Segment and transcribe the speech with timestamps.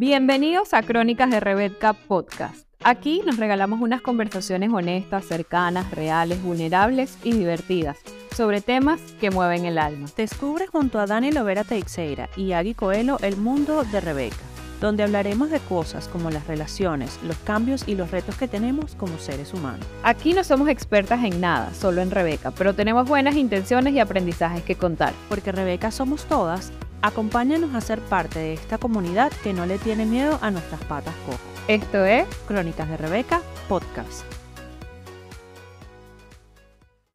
[0.00, 2.66] Bienvenidos a Crónicas de Rebeca Podcast.
[2.82, 7.98] Aquí nos regalamos unas conversaciones honestas, cercanas, reales, vulnerables y divertidas
[8.34, 10.08] sobre temas que mueven el alma.
[10.16, 14.38] Descubre junto a Dani Lovera Teixeira y Agui Coelho el mundo de Rebeca,
[14.80, 19.18] donde hablaremos de cosas como las relaciones, los cambios y los retos que tenemos como
[19.18, 19.86] seres humanos.
[20.02, 24.62] Aquí no somos expertas en nada, solo en Rebeca, pero tenemos buenas intenciones y aprendizajes
[24.62, 25.12] que contar.
[25.28, 26.72] Porque Rebeca somos todas,
[27.02, 31.14] acompáñanos a ser parte de esta comunidad que no le tiene miedo a nuestras patas
[31.26, 31.40] cojas.
[31.68, 34.24] Esto es Crónicas de Rebeca Podcast.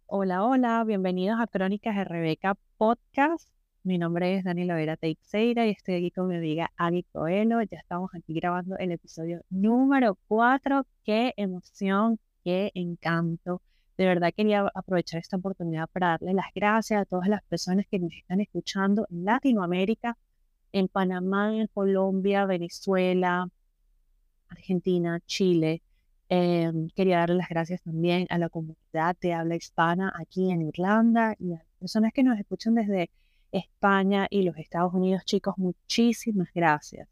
[0.08, 3.50] Hola, hola, bienvenidos a Crónicas de Rebeca Podcast.
[3.84, 7.62] Mi nombre es Daniela Vera Teixeira y estoy aquí con mi amiga Agui Coelho.
[7.62, 10.86] Ya estamos aquí grabando el episodio número 4.
[11.04, 13.62] Qué emoción, qué encanto.
[13.98, 18.00] De verdad quería aprovechar esta oportunidad para darle las gracias a todas las personas que
[18.00, 20.18] nos están escuchando en Latinoamérica,
[20.74, 23.50] en Panamá, en Colombia, Venezuela,
[24.50, 25.82] Argentina, Chile.
[26.28, 31.36] Em, quería darle las gracias también a la comunidad de habla hispana aquí en Irlanda
[31.40, 33.12] y a las personas que nos escuchan desde
[33.52, 37.08] España y los Estados Unidos, chicos, muchísimas gracias.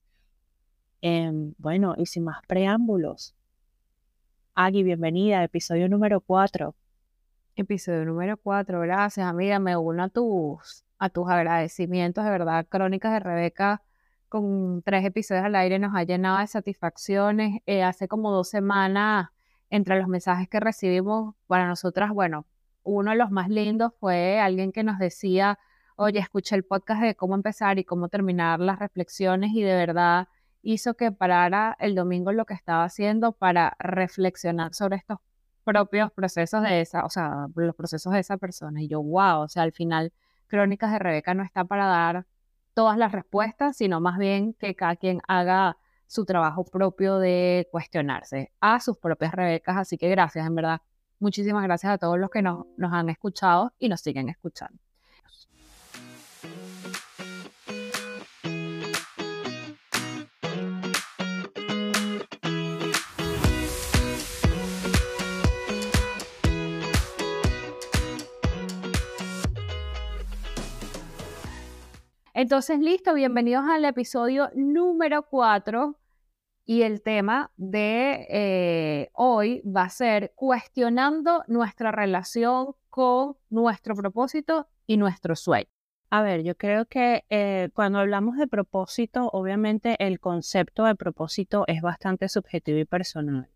[1.02, 3.36] Em, bueno, y sin más preámbulos,
[4.56, 6.76] Agui, bienvenida, episodio número 4.
[7.56, 13.14] Episodio número 4, gracias amiga, me uno a tus, a tus agradecimientos, de verdad, Crónicas
[13.14, 13.81] de Rebeca
[14.30, 17.62] con tres episodios al aire nos ha llenado de satisfacciones.
[17.66, 19.30] Eh, hace como dos semanas,
[19.72, 22.46] entre los mensajes que recibimos, para nosotras, bueno,
[22.84, 25.58] uno de los más lindos fue alguien que nos decía,
[25.96, 30.28] oye, escuché el podcast de cómo empezar y cómo terminar las reflexiones y de verdad
[30.64, 35.19] hizo que parara el domingo lo que estaba haciendo para reflexionar sobre estos
[35.64, 38.81] propios procesos de esa, o sea, los procesos de esa persona.
[38.81, 40.14] Y yo, wow, o sea, al final
[40.47, 42.25] Crónicas de Rebeca no está para dar
[42.73, 48.52] todas las respuestas, sino más bien que cada quien haga su trabajo propio de cuestionarse
[48.59, 49.78] a sus propias Rebecas.
[49.78, 50.81] Así que gracias, en verdad.
[51.19, 54.79] Muchísimas gracias a todos los que nos, nos han escuchado y nos siguen escuchando.
[72.36, 76.00] Entonces, listo, bienvenidos al episodio número 4
[76.66, 84.68] y el tema de eh, hoy va a ser cuestionando nuestra relación con nuestro propósito
[84.88, 85.70] y nuestro sueño.
[86.10, 91.66] A ver, yo creo que eh, cuando hablamos de propósito, obviamente el concepto de propósito
[91.68, 93.48] es bastante subjetivo y personal.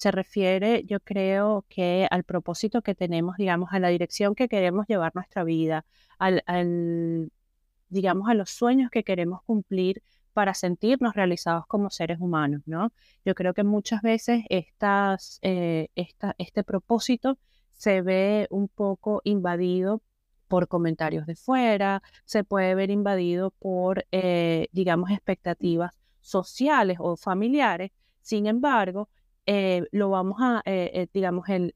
[0.00, 4.86] Se refiere, yo creo que al propósito que tenemos, digamos, a la dirección que queremos
[4.88, 5.84] llevar nuestra vida,
[6.18, 7.30] al,
[7.90, 10.02] digamos, a los sueños que queremos cumplir
[10.32, 12.92] para sentirnos realizados como seres humanos, ¿no?
[13.26, 17.38] Yo creo que muchas veces estas, eh, este propósito
[17.72, 20.00] se ve un poco invadido
[20.48, 27.90] por comentarios de fuera, se puede ver invadido por, eh, digamos, expectativas sociales o familiares.
[28.22, 29.10] Sin embargo,
[29.52, 30.62] eh, lo vamos a,
[31.12, 31.72] digamos, el,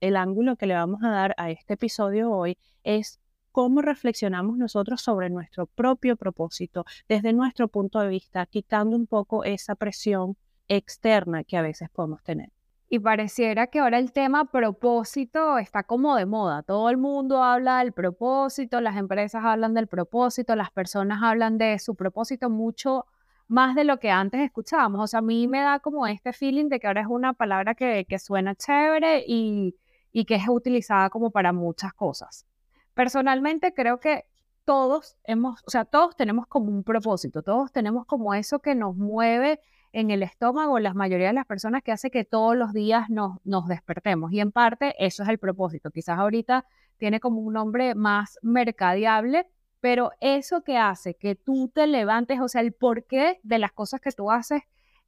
[0.00, 3.20] el ángulo que le vamos a dar a este episodio hoy es
[3.52, 9.44] cómo reflexionamos nosotros sobre nuestro propio propósito desde nuestro punto de vista, quitando un poco
[9.44, 10.36] esa presión
[10.68, 12.50] externa que a veces podemos tener.
[12.88, 16.62] Y pareciera que ahora el tema propósito está como de moda.
[16.62, 21.78] Todo el mundo habla del propósito, las empresas hablan del propósito, las personas hablan de
[21.78, 23.06] su propósito mucho
[23.48, 25.02] más de lo que antes escuchábamos.
[25.02, 27.74] O sea, a mí me da como este feeling de que ahora es una palabra
[27.74, 29.76] que, que suena chévere y,
[30.12, 32.46] y que es utilizada como para muchas cosas.
[32.94, 34.24] Personalmente creo que
[34.64, 38.96] todos hemos, o sea, todos tenemos como un propósito, todos tenemos como eso que nos
[38.96, 39.60] mueve
[39.92, 43.38] en el estómago, la mayoría de las personas que hace que todos los días nos,
[43.44, 44.32] nos despertemos.
[44.32, 45.90] Y en parte eso es el propósito.
[45.90, 46.66] Quizás ahorita
[46.98, 49.46] tiene como un nombre más mercadeable,
[49.86, 54.00] pero eso que hace que tú te levantes, o sea, el porqué de las cosas
[54.00, 54.62] que tú haces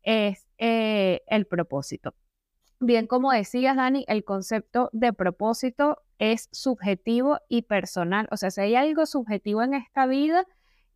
[0.04, 2.14] es eh, el propósito.
[2.78, 8.28] Bien, como decías, Dani, el concepto de propósito es subjetivo y personal.
[8.30, 10.46] O sea, si hay algo subjetivo en esta vida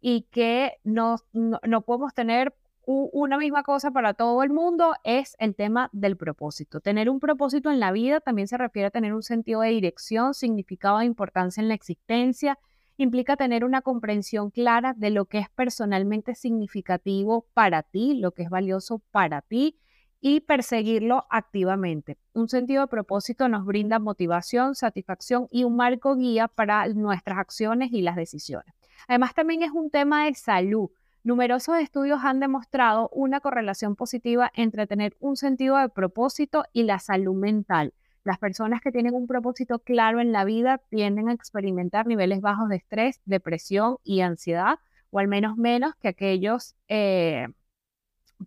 [0.01, 2.55] y que no, no, podemos tener
[2.87, 6.81] una misma cosa para todo el mundo, es el tema del propósito.
[6.81, 10.35] Tener un propósito en la vida también se refiere a tener un sentido de dirección,
[10.35, 12.61] significado de importancia en la existencia,
[12.97, 18.43] implica tener una comprensión clara de lo que es personalmente significativo para ti, lo que
[18.43, 19.79] es valioso para ti
[20.21, 22.17] y perseguirlo activamente.
[22.33, 27.93] Un sentido de propósito nos brinda motivación, satisfacción y un marco guía para nuestras acciones
[27.93, 28.73] y las decisiones.
[29.09, 30.91] Además, también es un tema de salud.
[31.25, 37.01] Numerosos estudios han demostrado una correlación positiva entre tener un sentido de propósito y la
[37.01, 37.93] salud mental.
[38.25, 42.69] Las personas que tienen un propósito claro en la vida tienden a experimentar niveles bajos
[42.69, 44.79] de estrés, depresión y ansiedad,
[45.11, 47.49] o al menos menos que aquellos eh,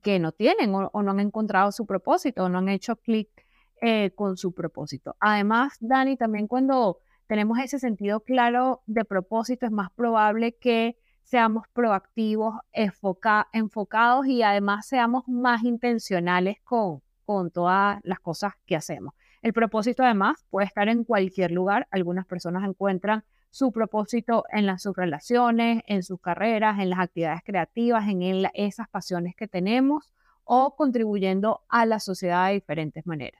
[0.01, 3.29] que no tienen o, no han encontrado su propósito o no han hecho clic
[3.81, 5.15] eh, con su propósito.
[5.19, 11.67] Además, Dani, también cuando tenemos ese sentido claro de propósito, es más probable que seamos
[11.73, 19.13] proactivos, enfocados y además seamos más intencionales con, con todas las cosas que hacemos.
[19.45, 21.87] El propósito además puede estar en cualquier lugar.
[21.91, 28.09] Algunas personas encuentran su propósito en sus relaciones, en sus carreras, en las actividades creativas,
[28.09, 30.11] en esas pasiones que tenemos
[30.45, 33.39] o contribuyendo a la sociedad de diferentes maneras.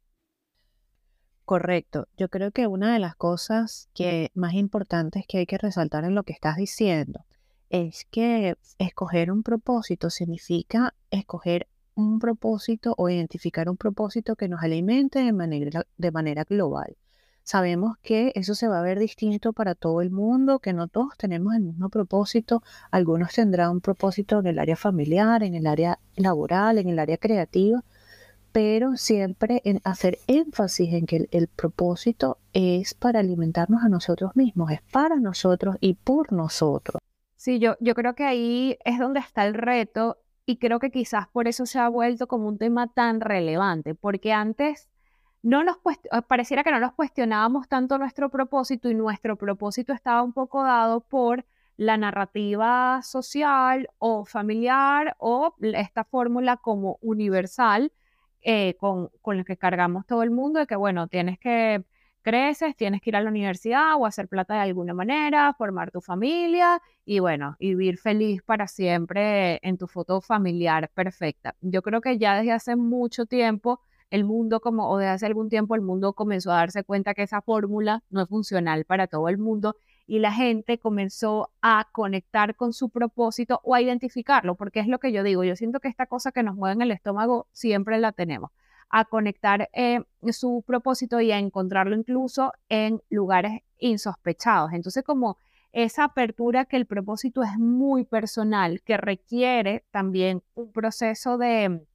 [1.44, 2.08] Correcto.
[2.18, 6.14] Yo creo que una de las cosas que más importantes que hay que resaltar en
[6.14, 7.26] lo que estás diciendo
[7.72, 14.62] es que escoger un propósito significa escoger un propósito o identificar un propósito que nos
[14.62, 16.96] alimente de manera, de manera global.
[17.44, 21.16] Sabemos que eso se va a ver distinto para todo el mundo, que no todos
[21.16, 22.64] tenemos el mismo propósito.
[22.90, 27.18] Algunos tendrán un propósito en el área familiar, en el área laboral, en el área
[27.18, 27.84] creativa,
[28.52, 34.72] pero siempre en hacer énfasis en que el propósito es para alimentarnos a nosotros mismos,
[34.72, 37.00] es para nosotros y por nosotros.
[37.36, 41.28] Sí, yo, yo creo que ahí es donde está el reto y creo que quizás
[41.28, 44.90] por eso se ha vuelto como un tema tan relevante, porque antes
[45.42, 50.24] no nos eh, pareciera que no nos cuestionábamos tanto nuestro propósito y nuestro propósito estaba
[50.24, 51.46] un poco dado por
[51.78, 57.92] la narrativa social o familiar o esta fórmula como universal
[58.42, 61.84] eh, con, con la que cargamos todo el mundo de que, bueno, tienes que
[62.26, 66.02] creces, tienes que ir a la universidad o hacer plata de alguna manera, formar tu
[66.02, 71.56] familia y bueno, vivir feliz para siempre en tu foto familiar perfecta.
[71.62, 73.80] Yo creo que ya desde hace mucho tiempo
[74.10, 77.22] el mundo como o desde hace algún tiempo el mundo comenzó a darse cuenta que
[77.22, 79.76] esa fórmula no es funcional para todo el mundo
[80.08, 84.98] y la gente comenzó a conectar con su propósito o a identificarlo, porque es lo
[84.98, 88.00] que yo digo, yo siento que esta cosa que nos mueve en el estómago siempre
[88.00, 88.50] la tenemos
[88.90, 90.00] a conectar eh,
[90.32, 94.74] su propósito y a encontrarlo incluso en lugares insospechados.
[94.74, 95.38] Entonces, como
[95.76, 101.86] esa apertura que el propósito es muy personal, que requiere también un proceso de,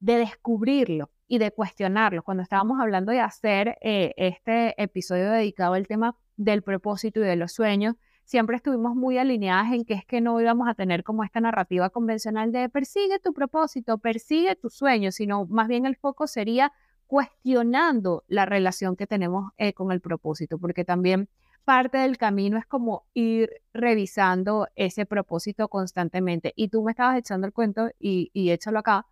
[0.00, 2.22] descubrirlo y de cuestionarlo.
[2.22, 7.36] Cuando estábamos hablando de hacer eh, este episodio dedicado al tema del propósito y de
[7.36, 7.94] los sueños,
[8.24, 11.90] siempre estuvimos muy alineadas en que es que no íbamos a tener como esta narrativa
[11.90, 16.72] convencional de persigue tu propósito, persigue tu sueño, sino más bien el foco sería
[17.06, 21.28] cuestionando la relación que tenemos eh, con el propósito, porque también
[21.64, 26.52] parte del camino es como ir revisando ese propósito constantemente.
[26.56, 29.06] Y tú me estabas echando el cuento y, y échalo acá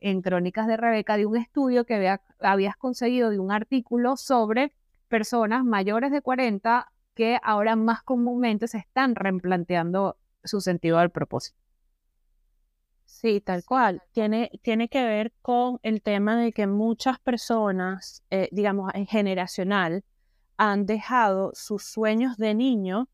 [0.00, 4.72] en Crónicas de Rebeca de un estudio que habías conseguido de un artículo sobre
[5.08, 6.86] personas mayores de 40
[7.18, 11.58] que ahora más comúnmente se están replanteando su sentido del propósito.
[13.06, 14.04] Sí, tal cual.
[14.12, 20.04] Tiene, tiene que ver con el tema de que muchas personas, eh, digamos, en generacional,
[20.58, 23.08] han dejado sus sueños de niño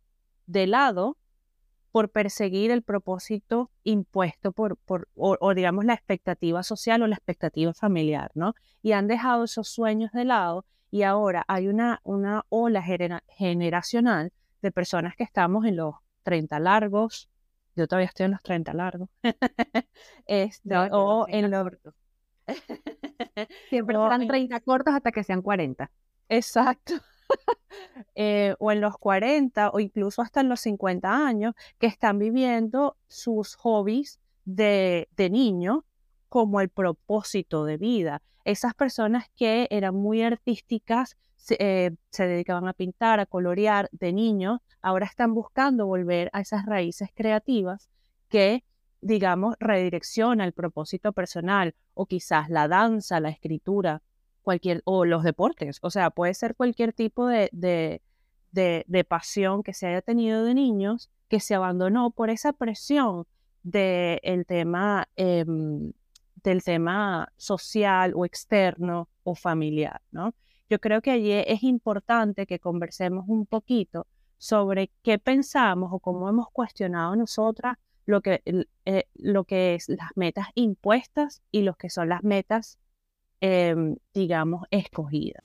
[0.44, 1.16] de lado
[1.90, 7.72] por perseguir el propósito impuesto por, por o, digamos, la expectativa social o la expectativa
[7.72, 8.52] familiar, ¿no?
[8.82, 12.80] Y han dejado esos sueños de lado y ahora hay una, una ola
[13.26, 14.32] generacional
[14.62, 17.28] de personas que estamos en los 30 largos,
[17.74, 19.08] yo todavía estoy en los 30 largos,
[20.26, 21.66] este, o en los...
[23.70, 25.90] Siempre serán 30 cortos hasta que sean 40.
[26.28, 26.94] Exacto.
[28.14, 32.96] Eh, o en los 40 o incluso hasta en los 50 años, que están viviendo
[33.08, 35.84] sus hobbies de, de niño
[36.34, 41.16] como el propósito de vida esas personas que eran muy artísticas,
[41.60, 46.66] eh, se, dedicaban a pintar, a colorear de niños, ahora están buscando volver a esas
[46.66, 47.88] raíces creativas
[48.28, 48.64] que,
[49.00, 54.02] digamos, redirecciona el propósito personal o quizás la danza, la escritura,
[54.42, 55.78] cualquier, o los deportes.
[55.82, 58.02] O sea, puede ser cualquier tipo de, de,
[58.50, 63.24] de, pasión que se haya tenido de niños que se abandonó por esa presión
[63.62, 65.92] del tema em,
[66.44, 70.34] del tema social o externo o familiar, ¿no?
[70.70, 74.06] Yo creo que allí es importante que conversemos un poquito
[74.38, 78.42] sobre qué pensamos o cómo hemos cuestionado nosotras lo que,
[78.84, 82.78] eh, lo que es las metas impuestas y lo que son las metas,
[83.40, 85.42] em, digamos, escogidas.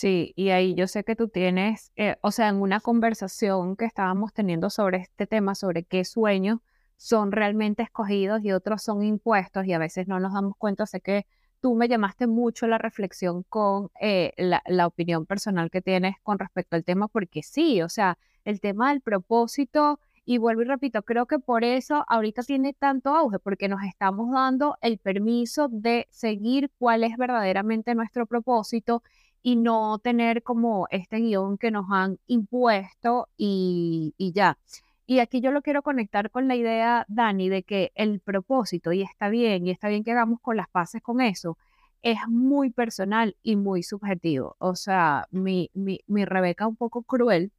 [0.00, 3.84] Sí, y ahí yo sé que tú tienes, eh, o sea, en una conversación que
[3.84, 6.60] estábamos teniendo sobre este tema, sobre qué sueños
[6.96, 11.00] son realmente escogidos y otros son impuestos y a veces no nos damos cuenta, sé
[11.00, 11.26] que
[11.60, 16.38] tú me llamaste mucho la reflexión con eh, la, la opinión personal que tienes con
[16.38, 21.02] respecto al tema, porque sí, o sea, el tema del propósito y vuelvo y repito,
[21.02, 26.06] creo que por eso ahorita tiene tanto auge, porque nos estamos dando el permiso de
[26.10, 29.02] seguir cuál es verdaderamente nuestro propósito
[29.42, 34.58] y no tener como este guion que nos han impuesto y, y ya.
[35.06, 39.02] Y aquí yo lo quiero conectar con la idea, Dani, de que el propósito, y
[39.02, 41.56] está bien, y está bien que hagamos con las paces con eso,
[42.02, 44.56] es muy personal y muy subjetivo.
[44.58, 47.52] O sea, mi, mi, mi Rebeca un poco cruel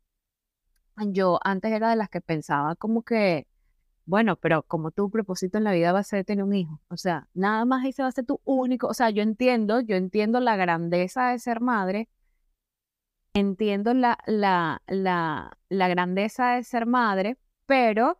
[1.08, 3.48] yo antes era de las que pensaba como que,
[4.10, 6.98] bueno, pero como tu propósito en la vida va a ser tener un hijo, o
[6.98, 10.40] sea, nada más ese va a ser tu único, o sea, yo entiendo, yo entiendo
[10.40, 12.10] la grandeza de ser madre,
[13.34, 18.20] entiendo la, la, la, la grandeza de ser madre, pero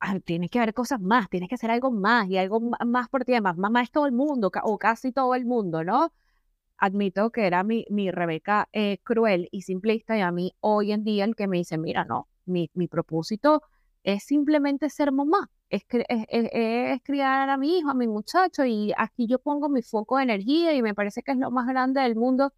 [0.00, 3.24] ah, tiene que haber cosas más, tienes que hacer algo más y algo más por
[3.24, 6.12] ti, más, más, más todo el mundo, o casi todo el mundo, ¿no?
[6.78, 11.04] admito que era mi, mi Rebeca eh, cruel y simplista y a mí hoy en
[11.04, 13.62] día el que me dice, mira, no, mi, mi propósito
[14.06, 19.26] es simplemente ser mamá, es, es, criar a mi hijo, a mi muchacho y aquí
[19.26, 22.14] yo pongo mi foco de energía y me parece que es lo más grande del
[22.14, 22.52] mundo.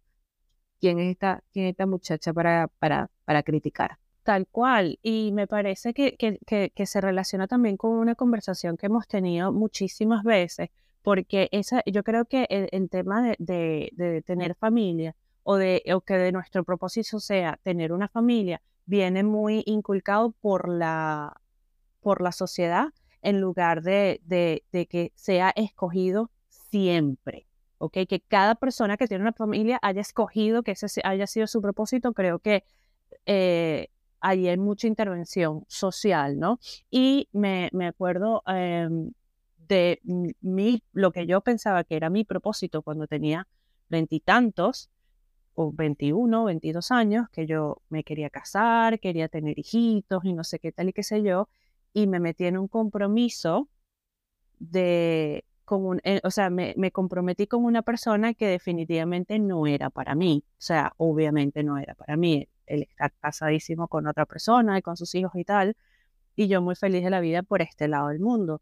[0.79, 3.97] ¿Quién es esta, quién esta muchacha para, para, para criticar?
[4.21, 4.99] Tal cual.
[5.01, 6.37] Y me parece que, que,
[6.69, 10.69] que, se relaciona también con una conversación que hemos tenido muchísimas veces
[11.01, 16.13] porque esa, yo creo que el, tema de, de, tener familia o, de, o que
[16.13, 21.38] de nuestro propósito sea tener una familia viene muy inculcado por la,
[22.01, 22.89] por la sociedad
[23.21, 27.47] en lugar de, de, que sea escogido siempre.
[27.77, 27.99] ¿ok?
[28.07, 32.13] Que cada persona que tiene una familia haya escogido que ese haya sido su propósito,
[32.13, 32.63] creo que
[33.25, 33.89] eh,
[34.21, 36.59] ahí hay mucha intervención social, ¿no?
[36.89, 39.11] Y me, me acuerdo em,
[39.69, 43.47] de mi, lo que yo pensaba que era mi propósito cuando tenía
[43.87, 44.89] veintitantos
[45.53, 50.59] o 21, 22 años, que yo me quería casar, quería tener hijitos y no sé
[50.59, 51.47] qué tal y qué sé yo,
[51.93, 53.69] y me metí en un compromiso
[54.59, 59.89] de, con eh, o sea, me, me, comprometí con una persona que definitivamente no era
[59.89, 64.77] para mí, o sea, obviamente no era para mí, él está casadísimo con otra persona
[64.77, 65.75] y con sus hijos y tal,
[66.35, 68.61] y yo muy feliz de la vida por este lado del mundo.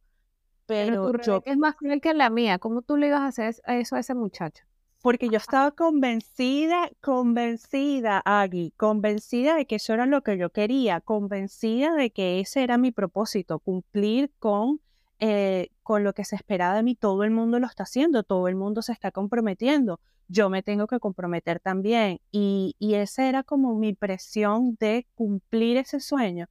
[0.66, 1.42] Pero, yo...
[1.46, 2.60] es más cruel que la mía.
[2.60, 4.66] ¿Cómo tú le ibas a hacer eso a ese muchacho?
[5.02, 11.02] Porque yo estaba convencida, convencida, Agui, convencida de que eso era lo que yo quería,
[11.02, 14.82] convencida de que ese era mi propósito, cumplir con,
[15.20, 16.96] eh, con lo que se esperaba de mí.
[16.96, 20.00] Todo el mundo lo está haciendo, todo el mundo se está comprometiendo.
[20.28, 22.20] Yo me tengo que comprometer también.
[22.32, 26.48] Y, y esa era como mi presión de cumplir ese sueño.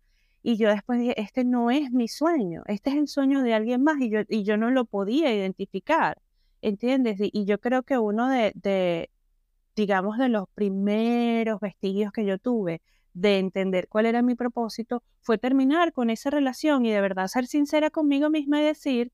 [0.49, 3.83] Y yo después dije, este no es mi sueño, este es el sueño de alguien
[3.83, 6.23] más y yo, y yo no lo podía identificar,
[6.63, 7.19] ¿entiendes?
[7.21, 9.11] Y, yo creo que uno de, de,
[9.75, 12.83] digamos, de los primeros vestigios que yo tuve
[13.15, 17.47] de entender cuál era mi propósito fue terminar con esa relación y de verdad ser
[17.47, 19.13] sincera conmigo misma y decir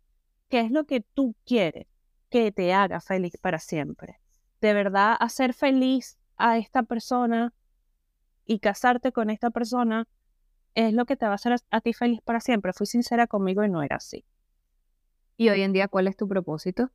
[0.49, 1.87] qué es lo que tú quieres
[2.31, 4.19] que te haga feliz para siempre.
[4.61, 7.53] De verdad, hacer feliz a esta persona
[8.47, 10.09] y casarte con esta persona
[10.75, 12.73] es lo que te va a hacer a, ti feliz para siempre.
[12.73, 14.25] Fui sincera conmigo y no era así.
[15.37, 16.91] ¿Y hoy en día cuál es tu propósito?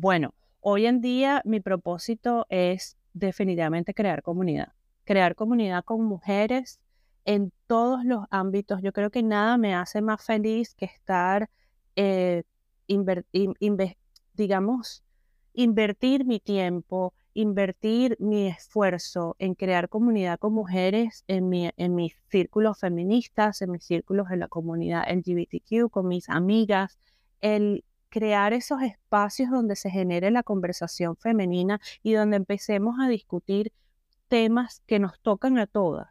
[0.00, 4.68] Bueno, hoy en día mi propósito es definitivamente crear comunidad.
[5.02, 6.78] Crear comunidad con mujeres
[7.24, 8.80] en todos los ámbitos.
[8.80, 11.50] Yo creo que nada me hace más feliz que estar,
[11.96, 12.44] eh,
[14.34, 15.02] digamos,
[15.52, 22.14] invertir mi tiempo, invertir mi esfuerzo en crear comunidad con mujeres en, mi, en mis
[22.30, 27.00] círculos feministas, en mis círculos de la comunidad LGBTQ, con mis amigas,
[27.40, 33.72] el crear esos espacios donde se genere la conversación femenina y donde empecemos a discutir
[34.28, 36.08] temas que nos tocan a todas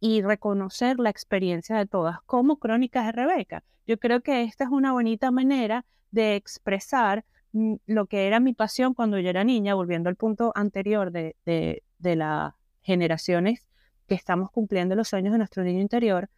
[0.00, 3.64] y reconocer la experiencia de todas como crónicas de Rebeca.
[3.86, 8.52] Yo creo que esta es una bonita manera de expresar Mm, lo que era mi
[8.54, 13.66] pasión cuando yo era niña, volviendo al punto anterior de, de, de las generaciones
[14.06, 16.30] que estamos cumpliendo los sueños de nuestro niño interior,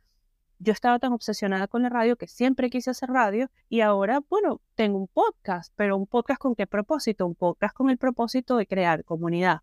[0.62, 4.60] yo estaba tan obsesionada con la radio que siempre quise hacer radio y ahora, bueno,
[4.76, 7.26] tengo un podcast, pero un podcast con qué propósito?
[7.26, 9.62] Un podcast con el propósito de crear comunidad,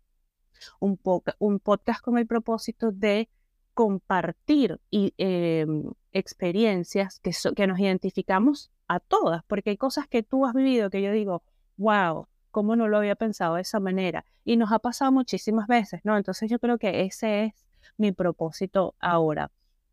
[0.78, 1.00] un,
[1.38, 3.30] un podcast con el propósito de
[3.72, 10.44] compartir y, em, experiencias que, que nos identificamos a todas, porque hay cosas que tú
[10.44, 11.42] has vivido que yo digo,
[11.78, 14.26] wow, ¿cómo no lo había pensado de esa manera?
[14.44, 16.16] Y nos ha pasado muchísimas veces, ¿no?
[16.18, 17.54] Entonces yo creo que ese es
[17.96, 19.50] mi propósito ahora.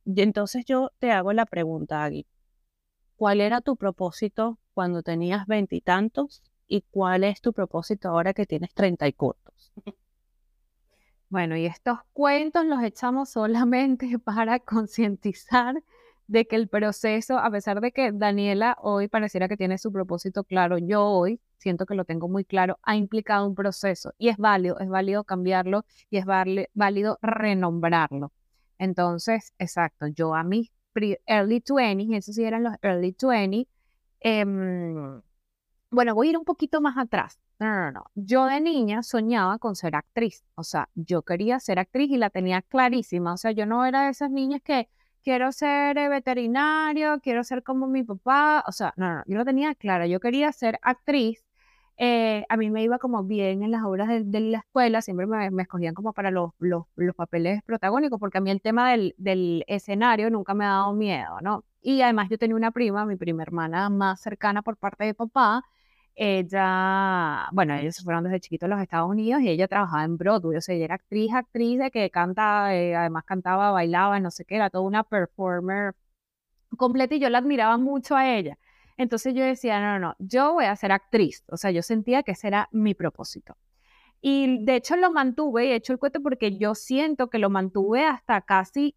[0.09, 2.25] Y entonces yo te hago la pregunta, Agui.
[3.17, 8.73] ¿Cuál era tu propósito cuando tenías veintitantos y, cuál es tu propósito ahora que tienes
[8.73, 9.73] treinta y cortos?
[11.29, 15.75] Bueno, y estos cuentos los echamos solamente para concientizar
[16.27, 20.45] de que el proceso, a pesar de que Daniela hoy pareciera que tiene su propósito
[20.45, 24.37] claro, yo hoy siento que lo tengo muy claro, ha implicado un proceso y es
[24.37, 28.31] válido, es válido cambiarlo y es válido renombrarlo.
[28.77, 30.71] Entonces, exacto, yo a mis
[31.27, 33.67] early 20, esos sí eran los early 20,
[34.19, 35.21] em,
[35.91, 37.39] bueno, voy a ir un poquito más atrás.
[37.59, 38.05] No, no, no.
[38.15, 40.43] Yo de niña soñaba con ser actriz.
[40.55, 43.33] O sea, yo quería ser actriz y la tenía clarísima.
[43.33, 44.89] O sea, yo no era de esas niñas que
[45.23, 48.63] quiero ser eh, veterinario, quiero ser como mi papá.
[48.67, 50.07] O sea, no, no, yo lo tenía clara.
[50.07, 51.43] Yo quería ser actriz
[51.97, 55.49] eh, a mí me iba como bien en las obras de, la escuela, siempre me,
[55.61, 56.51] escogían como para los,
[57.15, 61.39] papeles protagónicos, porque a mí el tema del, del, escenario nunca me ha dado miedo,
[61.41, 61.63] ¿no?
[61.81, 65.63] Y además yo tenía una prima, mi prima hermana más cercana por parte de papá,
[66.19, 70.17] ella, bueno, ellos se fueron desde chiquitos a los Estados Unidos y ella trabajaba en
[70.17, 74.31] Broadway, o sea, ella era actriz, actriz de que canta, eh, además cantaba, bailaba, no
[74.31, 75.95] sé qué, era toda una performer
[76.77, 78.57] completa y yo la admiraba mucho a ella.
[78.97, 81.43] Entonces yo decía, no, no, no, yo voy a ser actriz.
[81.47, 83.55] O sea, yo sentía que ese era mi propósito.
[84.21, 87.49] Y de hecho lo mantuve, y he hecho el cuento porque yo siento que lo
[87.49, 88.95] mantuve hasta casi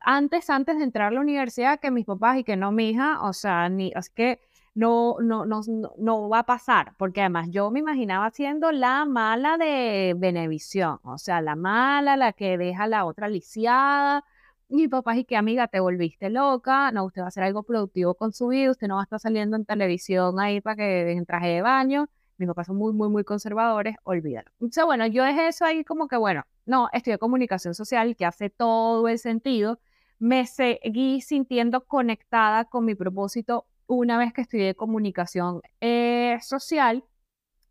[0.00, 3.22] antes, antes de entrar a la universidad que mis papás y que no mi hija,
[3.22, 4.40] o sea, ni, es que
[4.74, 5.60] no, no, no,
[5.98, 11.16] no va a pasar, porque además yo me imaginaba siendo la mala de Benevisión, o
[11.18, 14.24] sea, la mala, la que deja a la otra lisiada,
[14.68, 18.14] mi papá y que amiga, te volviste loca, no, usted va a hacer algo productivo
[18.14, 21.26] con su vida, usted no va a estar saliendo en televisión ahí para que en
[21.26, 22.08] traje de baño.
[22.36, 24.50] Mis papás son muy, muy, muy conservadores, olvídalo.
[24.54, 28.50] Entonces, bueno, yo dejé eso ahí como que, bueno, no, estudié comunicación social, que hace
[28.50, 29.78] todo el sentido.
[30.18, 37.04] Me seguí sintiendo conectada con mi propósito una vez que estudié comunicación eh, social.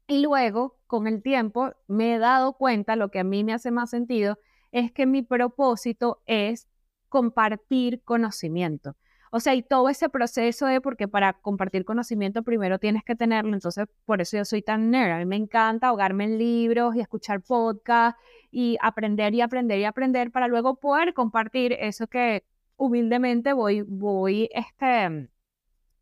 [0.07, 3.71] Y luego, con el tiempo, me he dado cuenta, lo que a mí me hace
[3.71, 4.37] más sentido,
[4.71, 6.67] es que mi propósito es
[7.13, 8.95] compartir conocimiento.
[9.29, 13.53] O sea, y todo ese proceso de, porque para compartir conocimiento primero tienes que tenerlo,
[13.53, 15.11] entonces por eso yo soy tan nerd.
[15.11, 19.85] A mí me encanta ahogarme en libros y escuchar podcasts y aprender y aprender y
[19.85, 22.45] aprender para luego poder compartir eso que
[22.77, 25.29] humildemente voy, voy este,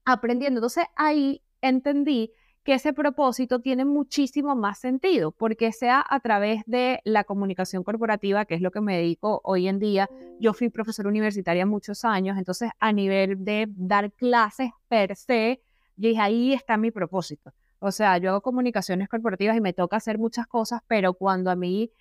[0.06, 0.60] aprendiendo.
[0.60, 2.32] Entonces ahí entendí
[2.64, 8.46] que ese propósito tiene muchísimo más sentido, porque sea a través de la comunicación corporativa,
[8.46, 10.10] que es lo que me dedico hoy en día.
[10.40, 15.62] Yo fui profesora universitaria muchos años, entonces a nivel de dar clases per se,
[15.96, 17.52] yo dije, ahí está mi propósito.
[17.80, 21.56] O sea, yo hago comunicaciones corporativas y me toca hacer muchas cosas, pero cuando a
[21.56, 21.92] mí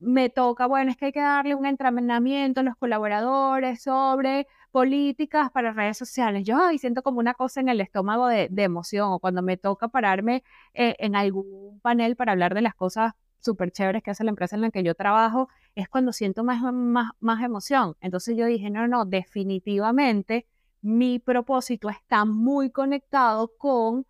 [0.00, 4.46] me toca, bueno, es que hay que darle un entrenamiento a los colaboradores sobre
[4.76, 6.44] políticas para redes sociales.
[6.44, 9.88] Yo ay, siento como una cosa en el estómago de, emoción o cuando me toca
[9.88, 14.28] pararme eh, en algún panel para hablar de las cosas súper chéveres que hace la
[14.28, 17.96] empresa en la que yo trabajo, es cuando siento más, más, más emoción.
[18.02, 20.46] Entonces yo dije, no, no, definitivamente
[20.82, 24.04] mi propósito está muy conectado con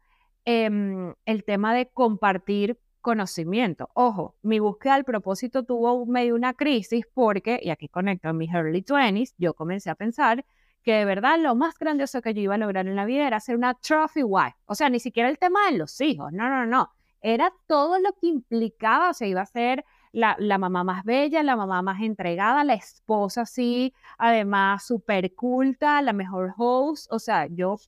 [0.45, 3.89] em, el tema de compartir conocimiento.
[3.95, 8.53] Ojo, mi búsqueda del propósito tuvo medio una crisis porque, y aquí conecto en mis
[8.53, 10.45] early 20s, yo comencé a pensar
[10.87, 13.41] que de verdad lo más grandioso que yo iba a lograr en la vida era
[13.41, 14.57] ser una trophy wife.
[14.67, 16.93] O sea, ni siquiera el tema de los hijos, no, no, no.
[17.21, 21.43] Era todo lo que implicaba, o sea, iba a ser la, la mamá más bella,
[21.43, 27.11] la mamá más entregada, la esposa así, además súper culta, la mejor host.
[27.11, 27.79] O sea, yo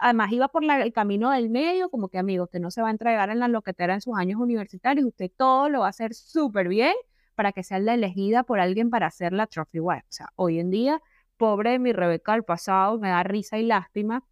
[0.00, 2.90] además iba por el camino del medio, como que amigo, usted no se va a
[2.90, 6.66] entregar en la loquetera en sus años universitarios, usted todo lo va a hacer súper
[6.66, 6.94] bien
[7.36, 10.02] para que sea la elegida por alguien para hacer la trophy wife.
[10.08, 11.00] O sea, hoy en día,
[11.38, 14.24] pobre mi Rebeca del pasado, me da risa y lástima,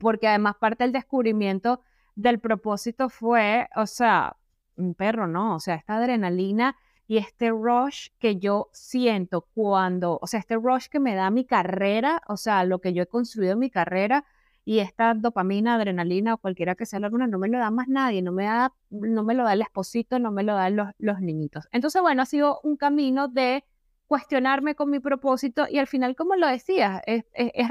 [0.00, 1.80] porque además parte del descubrimiento
[2.14, 4.36] del propósito fue, o sea,
[4.76, 5.56] un perro, ¿no?
[5.56, 10.86] O sea, esta adrenalina y este rush que yo siento cuando, o sea, este rush
[10.88, 14.24] que me da mi carrera, o sea, lo que yo he construido en mi carrera,
[14.64, 17.88] y esta dopamina, adrenalina o cualquiera que sea la luna no me lo da más
[17.88, 20.88] nadie, no me, da, no me lo da el esposito, no me lo dan los,
[20.98, 21.66] los niñitos.
[21.72, 23.64] Entonces, bueno, ha sido un camino de
[24.10, 27.22] cuestionarme con mi propósito y al final, como lo decía, es,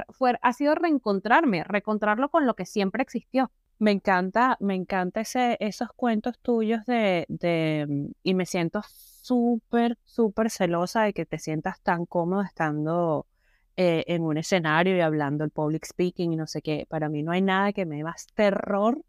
[0.08, 3.52] fue, ha sido reencontrarme, reencontrarlo con lo que siempre existió.
[3.78, 10.50] Me encanta, me encanta ese, esos cuentos tuyos de, de y me siento súper, súper
[10.50, 13.28] celosa de que te sientas tan cómodo estando
[13.76, 16.86] eh, en un escenario y hablando el public speaking y no sé qué.
[16.88, 19.02] Para mí no hay nada que me dé más terror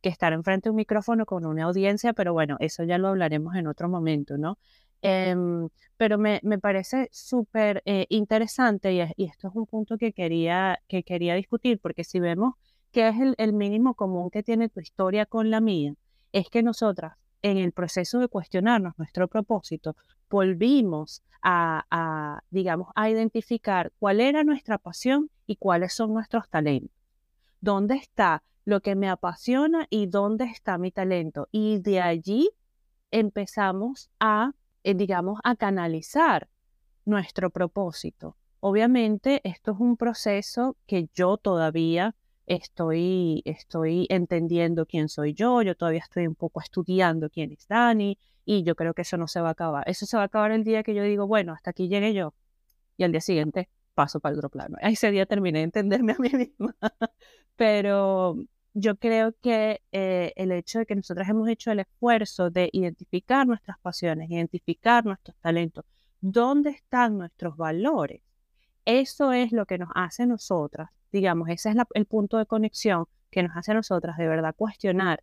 [0.00, 3.56] que estar enfrente de un micrófono con una audiencia, pero bueno, eso ya lo hablaremos
[3.56, 4.56] en otro momento, ¿no?
[5.06, 11.02] Em, pero me, parece súper eh, interesante y, esto es un punto que quería, que
[11.02, 12.54] quería discutir, porque si vemos
[12.90, 15.92] que es el, mínimo común que tiene tu historia con la mía,
[16.32, 19.94] es que nosotras en el proceso de cuestionarnos nuestro propósito,
[20.30, 26.96] volvimos a, digamos, a identificar cuál era nuestra pasión y cuáles son nuestros talentos.
[27.60, 31.48] ¿Dónde está lo que me apasiona y dónde está mi talento?
[31.52, 32.48] Y de allí
[33.10, 34.52] empezamos a
[34.84, 36.48] eh, digamos, a canalizar
[37.04, 38.36] nuestro propósito.
[38.60, 42.14] Obviamente, esto es un proceso que yo todavía
[42.46, 48.18] estoy, estoy entendiendo quién soy yo, yo todavía estoy un poco estudiando quién es Dani
[48.44, 49.88] y yo creo que eso no se va a acabar.
[49.88, 52.34] Eso se va a acabar el día que yo digo, bueno, hasta aquí llegué yo
[52.96, 54.76] y al día siguiente paso para otro plano.
[54.80, 56.76] Ese día terminé de entenderme a mí misma,
[57.56, 58.36] pero
[58.74, 63.46] yo creo que eh, el hecho de que nosotros hemos hecho el esfuerzo de identificar
[63.46, 65.84] nuestras pasiones, identificar nuestros talentos,
[66.20, 68.20] dónde están nuestros valores,
[68.84, 73.44] eso es lo que nos hace nosotras, digamos, ese es el punto de conexión que
[73.44, 75.22] nos hace a nosotras de verdad cuestionar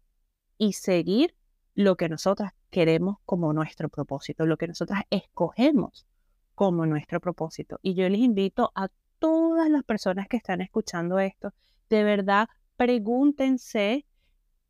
[0.57, 1.35] y seguir
[1.75, 6.07] lo que nosotras queremos como nuestro propósito, lo que nosotras escogemos
[6.55, 7.79] como nuestro propósito.
[7.81, 8.87] Y yo les invito a
[9.19, 11.53] todas las personas que están escuchando esto,
[11.89, 12.47] de verdad,
[12.81, 14.07] pregúntense,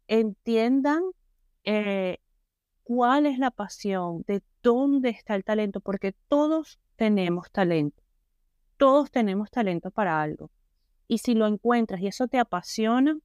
[0.05, 1.01] entiendan
[1.63, 2.17] eh,
[2.83, 8.03] cuál es la pasión, de dónde está el talento, porque todos tenemos talento,
[8.75, 10.51] todos tenemos talento para algo.
[11.07, 13.17] Y si lo encuentras y eso te apasiona,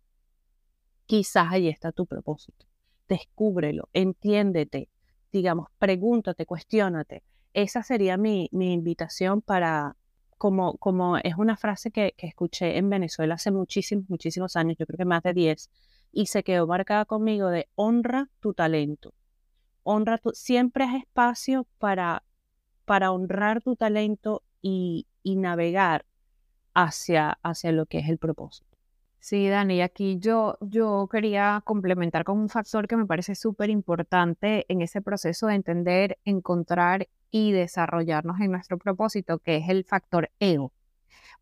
[1.07, 2.64] quizás ahí está tu propósito.
[3.09, 4.88] Descúbrelo, entiéndete,
[5.33, 7.25] digamos, pregúntate, cuestiónate.
[7.55, 9.96] Esa sería mi, mi invitación para,
[10.38, 14.99] como, como es una frase que, escuché en Venezuela hace muchísimos, muchísimos años, yo creo
[14.99, 15.70] que más de 10,
[16.12, 19.14] y se quedó marcada conmigo de honra tu talento.
[19.83, 22.25] Honra tu, siempre es espacio para,
[22.85, 26.05] para honrar tu talento y, y navegar
[26.75, 28.77] hacia, hacia lo que es el propósito.
[29.18, 34.66] Sí, Dani, aquí yo, yo quería complementar con un factor que me parece súper importante
[34.68, 40.31] en ese proceso de entender, encontrar y desarrollarnos en nuestro propósito, que es el factor
[40.41, 40.73] ego.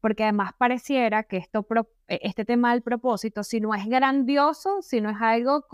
[0.01, 1.66] Porque además pareciera que esto,
[2.09, 5.66] e, este tema del propósito, si no es grandioso, si no es algo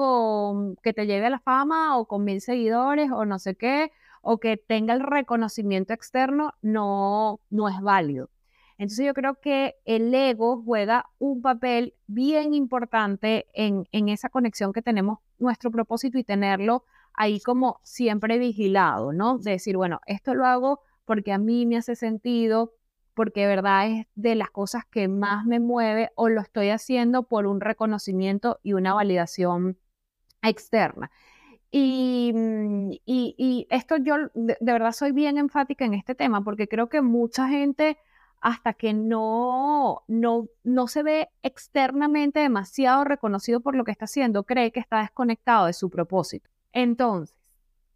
[0.82, 3.90] que te lleve a la fama o con mil seguidores o no sé qué,
[4.22, 8.30] o que tenga el reconocimiento externo, no, no es válido.
[8.78, 14.72] Entonces yo creo que el ego juega un papel bien importante en, en esa conexión
[14.72, 16.84] que tenemos nuestro propósito y tenerlo
[17.20, 19.36] ahí como siempre vigilado, ¿no?
[19.36, 22.72] De decir, bueno, esto lo hago porque a mí me hace sentido,
[23.12, 27.24] porque de verdad es de las cosas que más me mueve o lo estoy haciendo
[27.24, 29.76] por un reconocimiento y una validación
[30.40, 31.10] externa.
[31.70, 36.88] Y, mm, y, esto yo de, verdad soy bien enfática en este tema porque creo
[36.88, 37.98] que mucha gente
[38.40, 44.44] hasta que no, no, no se ve externamente demasiado reconocido por lo que está haciendo,
[44.44, 46.50] cree que está desconectado de su propósito.
[46.72, 47.36] Entonces,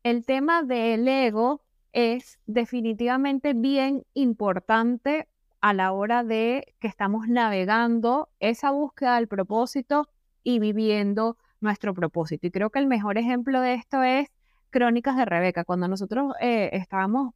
[0.03, 5.29] el tema del ego es definitivamente bien importante
[5.61, 10.09] a la hora de que estamos navegando esa búsqueda del propósito
[10.43, 12.47] y viviendo nuestro propósito.
[12.47, 14.29] Y creo que el mejor ejemplo de esto es
[14.71, 15.65] Crónicas de Rebeca.
[15.65, 17.33] Cuando nosotros eh, estábamos,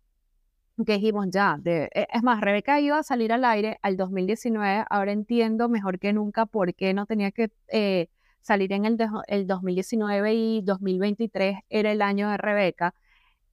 [0.85, 4.85] que dijimos ya, de, eh, es más, Rebeca iba a salir al aire al 2019,
[4.90, 8.09] ahora entiendo mejor que nunca por qué no tenía que eh,
[8.48, 12.94] salir en el, el 2019 y 2023 era el año de Rebeca.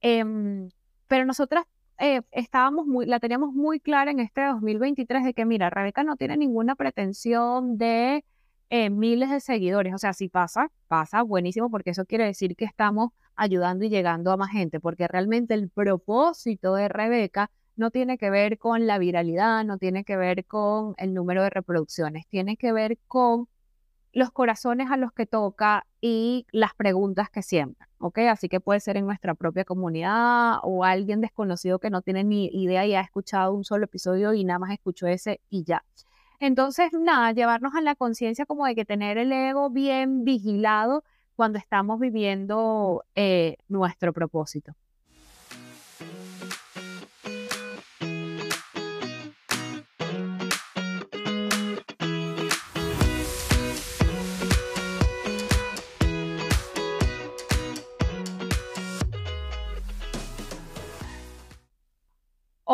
[0.00, 0.70] Em,
[1.06, 1.66] pero nosotras
[1.98, 6.16] eh, estábamos muy, la teníamos muy clara en este 2023 de que, mira, Rebeca no
[6.16, 8.24] tiene ninguna pretensión de
[8.70, 9.94] eh, miles de seguidores.
[9.94, 14.32] O sea, si pasa, pasa, buenísimo, porque eso quiere decir que estamos ayudando y llegando
[14.32, 18.98] a más gente, porque realmente el propósito de Rebeca no tiene que ver con la
[18.98, 23.48] viralidad, no tiene que ver con el número de reproducciones, tiene que ver con
[24.16, 28.20] los corazones a los que toca y las preguntas que siembra, ¿ok?
[28.30, 32.46] Así que puede ser en nuestra propia comunidad o alguien desconocido que no tiene ni
[32.46, 35.84] idea y ha escuchado un solo episodio y nada más escuchó ese y ya.
[36.40, 41.58] Entonces, nada, llevarnos a la conciencia como de que tener el ego bien vigilado cuando
[41.58, 44.72] estamos viviendo eh, nuestro propósito.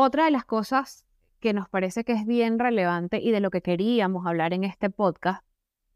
[0.05, 1.07] Otra de las cosas
[1.39, 4.91] que nos parece que es bien relevante y de lo que queríamos hablar en este
[4.91, 5.45] podcast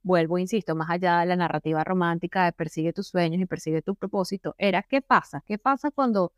[0.05, 3.97] vuelvo, insisto, más allá de la narrativa romántica de persigue tus sueños y persigue tu
[3.97, 6.33] propósito, era qué pasa, qué pasa cuando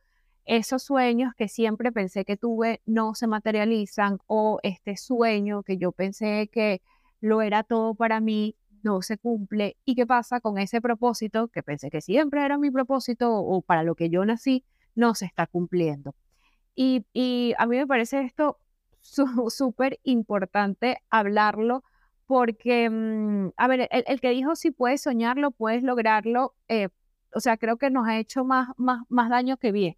[0.46, 5.92] esos sueños que siempre pensé que tuve no se materializan o este sueño que yo
[5.92, 6.80] pensé que
[7.20, 11.62] lo era todo para mí no se cumple y qué pasa con ese propósito que
[11.62, 15.46] pensé que siempre era mi propósito o para lo que yo nací no se está
[15.46, 16.14] cumpliendo.
[16.80, 18.60] Y, a mí me parece esto
[19.50, 21.82] súper importante hablarlo
[22.26, 26.88] porque, mm, a ver, el, que dijo si puedes soñarlo, puedes lograrlo, eh,
[27.34, 29.96] o sea, creo que nos ha hecho más, más, más daño que bien.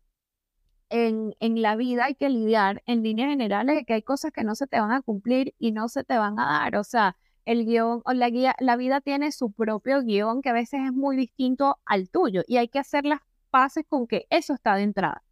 [0.91, 4.45] En, en, la vida hay que lidiar en líneas generales de que hay cosas que
[4.45, 6.77] no se te van a cumplir y no se te van a dar.
[6.77, 10.55] O sea, el guion o la guía, la vida tiene su propio guion que a
[10.55, 14.55] veces es muy distinto al tuyo y hay que hacer las paces con que eso
[14.55, 15.23] está de entrada.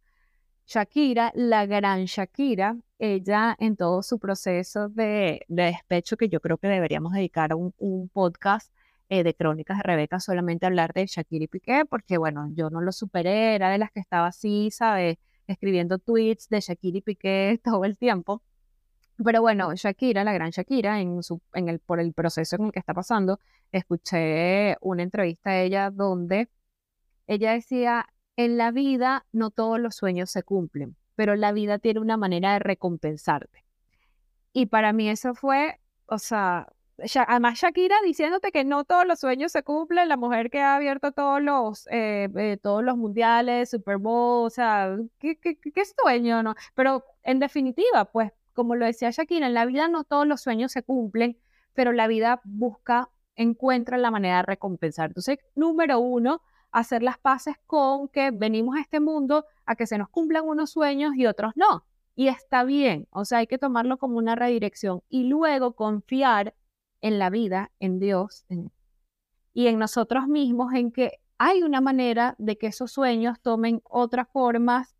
[0.69, 6.67] Shakira, la gran Shakira, ella en todo su proceso de, despecho, que yo creo que
[6.67, 7.73] deberíamos dedicar a un,
[8.13, 8.71] podcast
[9.09, 12.81] eh, de crónicas de Rebeca, solamente hablar de Shakira y Piqué, porque bueno, yo no
[12.81, 15.17] lo superé, era de las que estaba así, ¿sabes?
[15.47, 18.43] Escribiendo tweets de Shakira y Piqué todo el tiempo.
[19.25, 22.71] Pero bueno, Shakira, la gran Shakira, en su, en el, por el proceso en el
[22.71, 23.39] que está pasando,
[23.71, 26.47] escuché una entrevista a ella donde
[27.25, 31.99] ella decía, en la vida no todos los sueños se cumplen, pero la vida tiene
[31.99, 33.65] una manera de recompensarte.
[34.53, 36.67] Y para mí eso fue, o sea,
[37.27, 41.11] además Shakira diciéndote que no todos los sueños se cumplen, la mujer que ha abierto
[41.11, 46.43] todos los, eh, eh, todos los mundiales, Super Bowl, o sea, ¿qué, qué, qué sueño,
[46.43, 46.55] no?
[46.73, 50.71] Pero en definitiva, pues como lo decía Shakira, en la vida no todos los sueños
[50.71, 51.37] se cumplen,
[51.73, 55.11] pero la vida busca, encuentra la manera de recompensar.
[55.11, 59.97] Entonces, número uno, hacer las paces con que venimos a este mundo a que se
[59.97, 61.85] nos cumplan unos sueños y otros no.
[62.15, 66.53] Y está bien, o sea, hay que tomarlo como una redirección y luego confiar
[67.01, 68.45] en la vida, en Dios
[69.53, 74.27] y en nosotros mismos, en que hay una manera de que esos sueños tomen otras
[74.27, 74.95] formas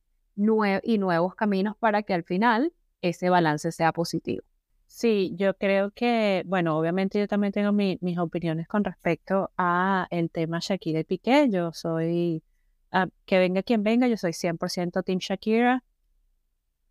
[0.83, 4.48] y nuevos caminos para que al final ese balance sea positivo.
[4.91, 10.31] Sí, yo creo que, bueno, obviamente yo también tengo mis opiniones con respecto a el
[10.31, 11.47] tema Shakira y Piqué.
[11.49, 12.43] Yo soy,
[12.91, 15.83] ah, que venga quien venga, yo soy 100% Team Shakira.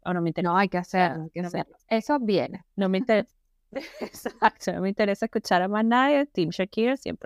[0.05, 0.53] O no me interesa.
[0.53, 1.77] No, hay que hacerlo, hay que hacerlo.
[1.89, 2.65] Eso viene.
[2.77, 3.35] No me interesa.
[4.01, 7.19] Exacto, no me interesa escuchar a más nadie, Team Shakira 100%.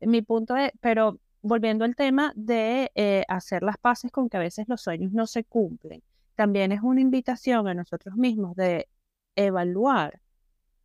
[0.00, 4.40] Mi punto es, pero volviendo al tema de eh, hacer las paces con que a
[4.40, 6.02] veces los sueños no se cumplen,
[6.36, 8.88] también es una invitación a nosotros mismos de
[9.36, 10.20] evaluar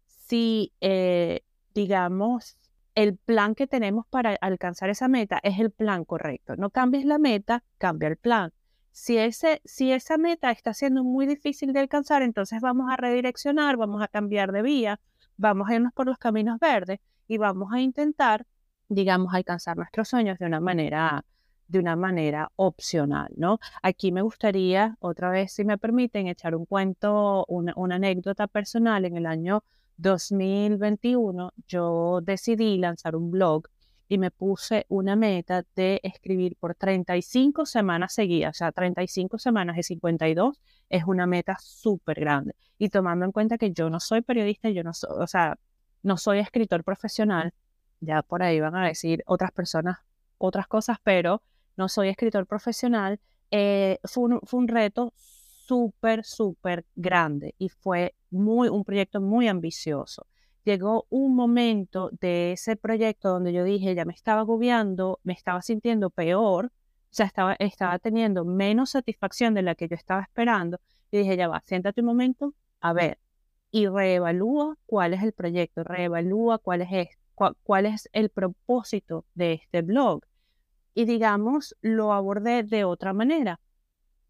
[0.06, 1.42] si, eh,
[1.74, 2.58] digamos,
[2.96, 6.56] el plan que tenemos para alcanzar esa meta es el plan correcto.
[6.56, 8.52] No cambies la meta, cambia el plan.
[8.92, 13.78] Si, ese, si esa meta está siendo muy difícil de alcanzar, entonces vamos a redireccionar,
[13.78, 15.00] vamos a cambiar de vía,
[15.38, 18.48] vamos a irnos por los caminos verdes y vamos a intentar,
[18.90, 21.24] digamos, alcanzar nuestros sueños de una manera
[21.68, 23.60] de una manera opcional, ¿no?
[23.82, 29.06] Aquí me gustaría, otra vez, si me permiten, echar un cuento, una, anécdota personal.
[29.06, 29.64] En el año
[29.98, 33.68] 2021 yo decidí lanzar un blog
[34.10, 39.76] y me puse una meta de escribir por 35 semanas seguidas, o sea, 35 semanas
[39.76, 42.56] de 52 es una meta súper grande.
[42.78, 45.58] Y tomando en cuenta que yo no soy periodista, yo no o sea,
[46.04, 47.54] no soy escritor profesional,
[48.00, 49.98] ya por ahí van a decir otras personas
[50.38, 51.42] otras cosas, pero
[51.78, 53.20] no soy escritor profesional,
[53.52, 59.48] eh, fue, un, fue, un, reto súper, súper grande y fue muy, un proyecto muy
[59.48, 60.28] ambicioso.
[60.66, 65.62] Llegó un momento de ese proyecto donde yo dije, ya me estaba agobiando, me estaba
[65.62, 66.70] sintiendo peor, o
[67.10, 70.80] sea, estaba, estaba teniendo menos satisfacción de la que yo estaba esperando.
[71.10, 73.18] Y dije, ya va, siéntate un momento, a ver,
[73.72, 77.18] y reevalúa cuál es el proyecto, reevalúa cuál es,
[77.64, 80.22] cuál es el propósito de este blog
[80.98, 83.60] y digamos, lo abordé de otra manera.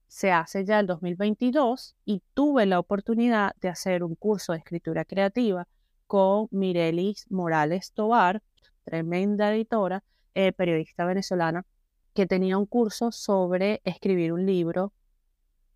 [0.08, 5.06] Se hace ya el 2022 y tuve la oportunidad de hacer un curso de escritura
[5.06, 5.66] creativa
[6.08, 8.44] con Mirelis Morales Tobar,
[8.84, 10.04] tremenda editora,
[10.36, 11.66] eh, periodista venezolana,
[12.14, 14.92] que tenía un curso sobre escribir un libro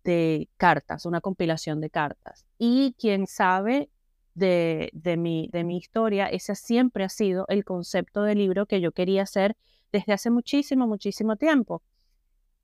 [0.04, 2.44] de cartas, una compilación de cartas.
[2.58, 3.88] Y quien sabe
[4.34, 8.82] de, de, mi, de mi historia, ese siempre ha sido el concepto de libro que
[8.82, 9.56] yo quería hacer
[9.92, 11.82] desde hace muchísimo, muchísimo tiempo.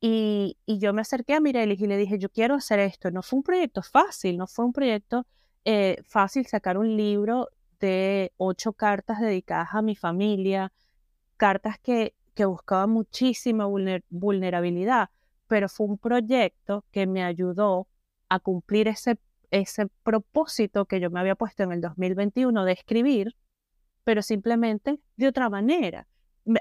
[0.00, 3.10] Y, yo me acerqué a Mirelis y le dije, yo quiero hacer esto.
[3.10, 5.26] No fue un proyecto fácil, no fue un proyecto
[5.64, 7.48] eh, fácil sacar un libro
[7.80, 10.72] de ocho cartas dedicadas a mi familia,
[11.36, 13.66] cartas que, que buscaban muchísima
[14.10, 15.10] vulnerabilidad,
[15.48, 17.88] pero fue un proyecto que me ayudó
[18.28, 19.18] a cumplir ese,
[19.50, 23.36] ese propósito que yo me había puesto en el 2021 de escribir
[24.08, 26.06] pero simplemente de otra manera.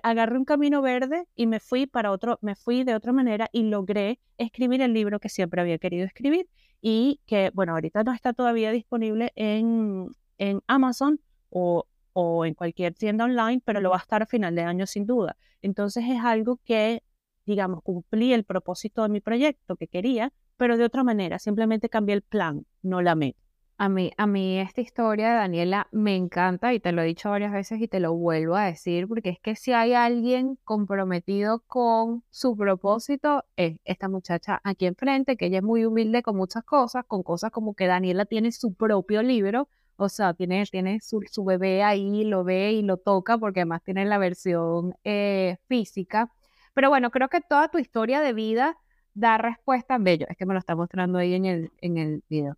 [0.03, 3.63] Agarré un camino verde y me fui para otro, me fui de otra manera y
[3.63, 6.49] logré escribir el libro que siempre había querido escribir
[6.81, 11.19] y que, bueno, ahorita no está todavía disponible en, en Amazon
[11.49, 14.85] o, o en cualquier tienda online, pero lo va a estar a final de año
[14.85, 15.37] sin duda.
[15.61, 17.03] Entonces es algo que,
[17.45, 22.15] digamos, cumplí el propósito de mi proyecto que quería, pero de otra manera, simplemente cambié
[22.15, 23.46] el plan, no la meta.
[23.79, 27.29] A mí, a mí esta historia de Daniela me encanta y te lo he dicho
[27.29, 31.59] varias veces y te lo vuelvo a decir porque es que si hay alguien comprometido
[31.67, 36.63] con su propósito es esta muchacha aquí enfrente, que ella es muy humilde con muchas
[36.63, 41.21] cosas, con cosas como que Daniela tiene su propio libro, o sea, tiene, tiene su,
[41.45, 46.31] bebé ahí, lo ve y lo toca porque además tiene la versión eh, física.
[46.73, 48.77] Pero bueno, creo que toda tu historia de vida
[49.13, 52.57] da respuesta, bello, es que me lo está mostrando ahí en el, en el video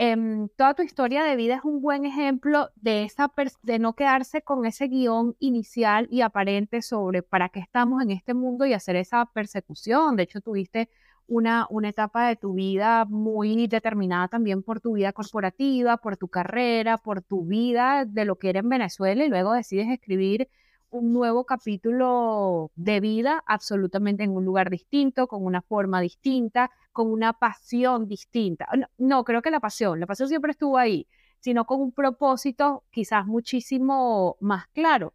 [0.00, 3.32] Em, toda tu historia de vida es un buen ejemplo de, esa
[3.62, 8.32] de no quedarse con ese guion inicial y aparente sobre para qué estamos en este
[8.32, 10.14] mundo y hacer esa persecución.
[10.14, 10.88] De hecho, tuviste
[11.26, 16.28] una, una etapa de tu vida muy determinada también por tu vida corporativa, por tu
[16.28, 20.48] carrera, por tu vida de lo que era en Venezuela y luego decides escribir
[20.90, 27.12] un nuevo capítulo de vida absolutamente en un lugar distinto, con una forma distinta, con
[27.12, 28.66] una pasión distinta.
[28.98, 31.06] No, creo que la pasión, la pasión siempre estuvo ahí,
[31.38, 35.14] sino con un propósito quizás muchísimo más claro.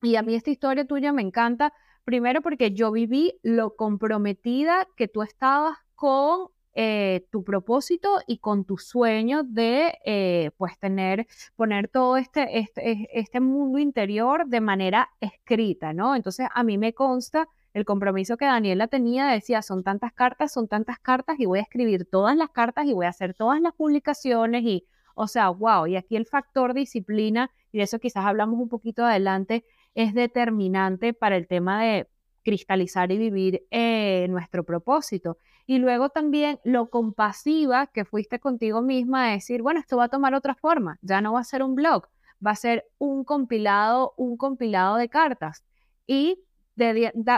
[0.00, 1.72] Y a mí esta historia tuya me encanta,
[2.04, 8.64] primero porque yo viví lo comprometida que tú estabas con eh, tu propósito y con
[8.64, 11.26] tu sueño de eh, pues tener,
[11.56, 16.14] poner todo este, este, este mundo interior de manera escrita, ¿no?
[16.14, 17.48] Entonces a mí me consta
[17.78, 21.62] el compromiso que Daniela tenía, decía, son tantas cartas, son tantas cartas y voy a
[21.62, 25.86] escribir todas las cartas y voy a hacer todas las publicaciones y, o sea, wow,
[25.86, 29.64] y aquí el factor disciplina, y de eso quizás hablamos un poquito adelante,
[29.94, 32.08] es determinante para el tema de
[32.44, 35.38] cristalizar y vivir eh, nuestro propósito.
[35.66, 40.08] Y luego también lo compasiva que fuiste contigo misma a decir, bueno, esto va a
[40.08, 42.06] tomar otra forma, ya no va a ser un blog,
[42.44, 45.64] va a ser un compilado, un compilado de cartas.
[46.06, 46.40] Y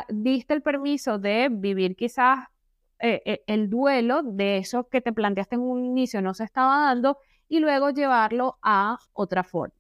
[0.09, 2.49] diste el permiso de vivir quizás
[2.99, 6.83] eh, eh, el duelo de eso que te planteaste en un inicio no se estaba
[6.83, 9.75] dando y luego llevarlo a otra forma.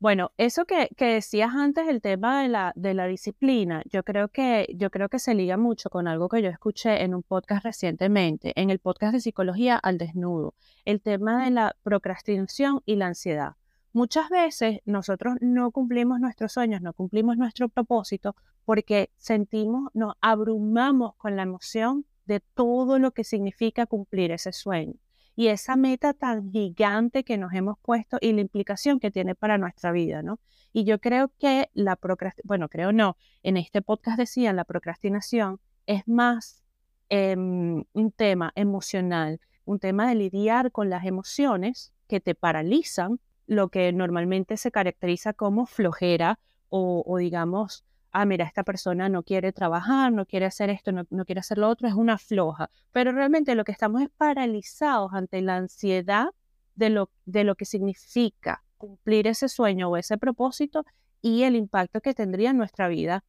[0.00, 4.66] Bueno, eso que, decías antes, el tema de la, de la disciplina, yo creo, que,
[4.74, 8.52] yo creo que se liga mucho con algo que yo escuché en un podcast recientemente,
[8.56, 10.54] en el podcast de Psicología al Desnudo,
[10.86, 13.59] el tema de la procrastinación y la ansiedad.
[13.92, 21.16] Muchas veces nosotros no cumplimos nuestros sueños, no cumplimos nuestro propósito porque sentimos, nos abrumamos
[21.16, 24.94] con la emoción de todo lo que significa cumplir ese sueño
[25.34, 29.58] y esa meta tan gigante que nos hemos puesto y la implicación que tiene para
[29.58, 30.38] nuestra vida, ¿no?
[30.72, 35.58] Y yo creo que la procrastinación, bueno, creo no, en este podcast decían la procrastinación
[35.86, 36.62] es más
[37.08, 43.18] em, un tema emocional, un tema de lidiar con las emociones que te paralizan,
[43.50, 49.52] lo que normalmente se caracteriza como flojera o, digamos ah, mira, esta persona no quiere
[49.52, 52.70] trabajar, no quiere hacer esto, no, quiere hacer lo otro, es una floja.
[52.92, 56.28] Pero realmente lo que estamos es paralizados ante la ansiedad
[56.76, 60.84] de lo, de lo que significa cumplir ese sueño o ese propósito
[61.20, 63.24] y el impacto que tendría en nuestra vida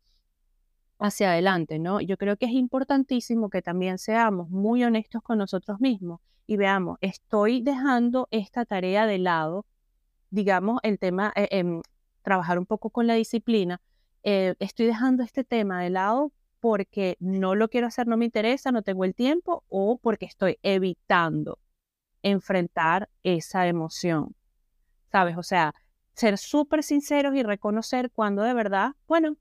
[1.00, 2.00] hacia adelante, ¿no?
[2.00, 6.98] Yo creo que es importantísimo que también seamos muy honestos con nosotros mismos y veamos,
[7.02, 9.66] estoy dejando esta tarea de lado,
[10.32, 11.82] digamos, el tema, eh, em,
[12.24, 13.82] trabajar un poco con la disciplina,
[14.24, 18.72] eh, estoy dejando este tema de lado porque no lo quiero hacer, no me interesa,
[18.72, 21.60] no tengo el tiempo o porque estoy evitando
[22.24, 24.36] enfrentar esa emoción.
[25.12, 25.38] ¿Sabes?
[25.38, 25.74] O sea,
[26.14, 29.38] ser súper sinceros y reconocer cuando de verdad, bueno,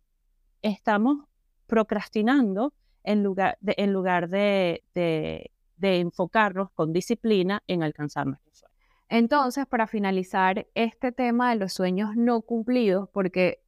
[0.62, 1.24] estamos
[1.66, 2.74] procrastinando
[3.04, 5.50] en lugar de, en lugar de, de,
[6.00, 8.69] enfocarnos con disciplina en alcanzar nuestros sueños.
[9.10, 13.60] Entonces, para finalizar este tema de los sueños no cumplidos, porque,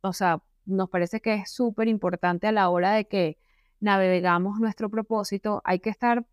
[0.00, 3.38] o sea, nos parece que es súper importante a la hora de que
[3.78, 6.26] navegamos nuestro propósito, hay que estar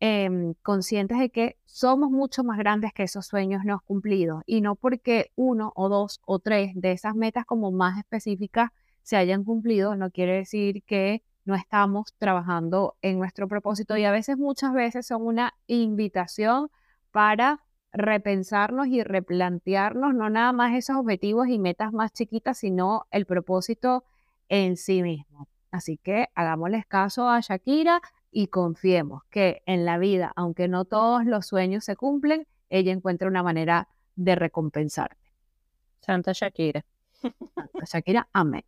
[0.00, 4.74] em, conscientes de que somos mucho más grandes que esos sueños no cumplidos y no
[4.74, 8.70] porque uno o dos o tres de esas metas como más específicas
[9.02, 14.12] se hayan cumplido, no quiere decir que no estamos trabajando en nuestro propósito y a
[14.12, 16.70] veces, muchas veces son una invitación
[17.10, 17.60] para
[17.98, 24.04] repensarnos y replantearnos no nada más esos objetivos y metas más chiquitas, sino el propósito
[24.48, 25.48] en sí mismo.
[25.70, 31.24] Así que hagámosles caso a Shakira y confiemos que en la vida, aunque no todos
[31.24, 35.32] los sueños se cumplen, ella encuentra una manera de recompensarte.
[36.00, 36.84] Santa Shakira.
[37.20, 38.64] Santa Shakira, amén.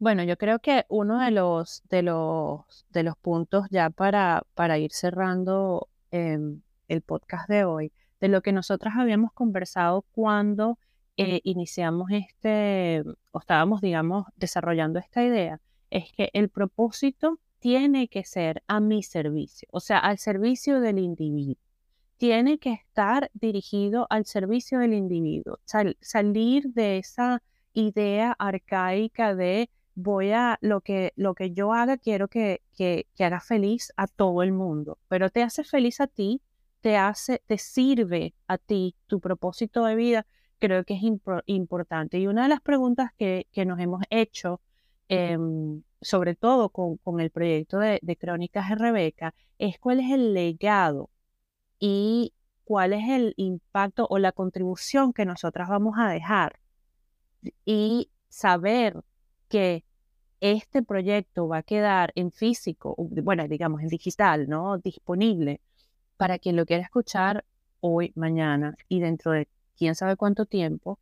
[0.00, 4.78] Bueno, yo creo que uno de los, de los, de los puntos ya para, para
[4.78, 10.78] ir cerrando em, el podcast de hoy, de lo que nosotras habíamos conversado cuando
[11.16, 18.24] eh, iniciamos este, o estábamos, digamos, desarrollando esta idea, es que el propósito tiene que
[18.24, 21.56] ser a mi servicio, o sea, al servicio del individuo.
[22.18, 25.58] Tiene que estar dirigido al servicio del individuo,
[26.00, 27.42] salir de esa
[27.72, 29.70] idea arcaica de
[30.00, 34.44] voy a, lo que, lo que yo haga, quiero que, que, haga feliz a todo
[34.44, 36.40] el mundo, pero te hace feliz a ti,
[36.80, 40.26] te hace, te sirve a ti tu propósito de vida,
[40.60, 41.02] creo que es
[41.46, 42.18] importante.
[42.20, 44.60] Y una de las preguntas que, que nos hemos hecho,
[45.08, 50.12] em, sobre todo con, con, el proyecto de, de Crónicas de Rebeca, es cuál es
[50.12, 51.10] el legado
[51.80, 56.60] y cuál es el impacto o la contribución que nosotras vamos a dejar.
[57.64, 59.02] Y saber
[59.48, 59.84] que
[60.40, 64.78] este proyecto va a quedar en físico, bueno, digamos en digital, ¿no?
[64.78, 65.60] Disponible
[66.16, 67.44] para quien lo quiera escuchar
[67.80, 70.98] hoy, mañana y dentro de quién sabe cuánto tiempo,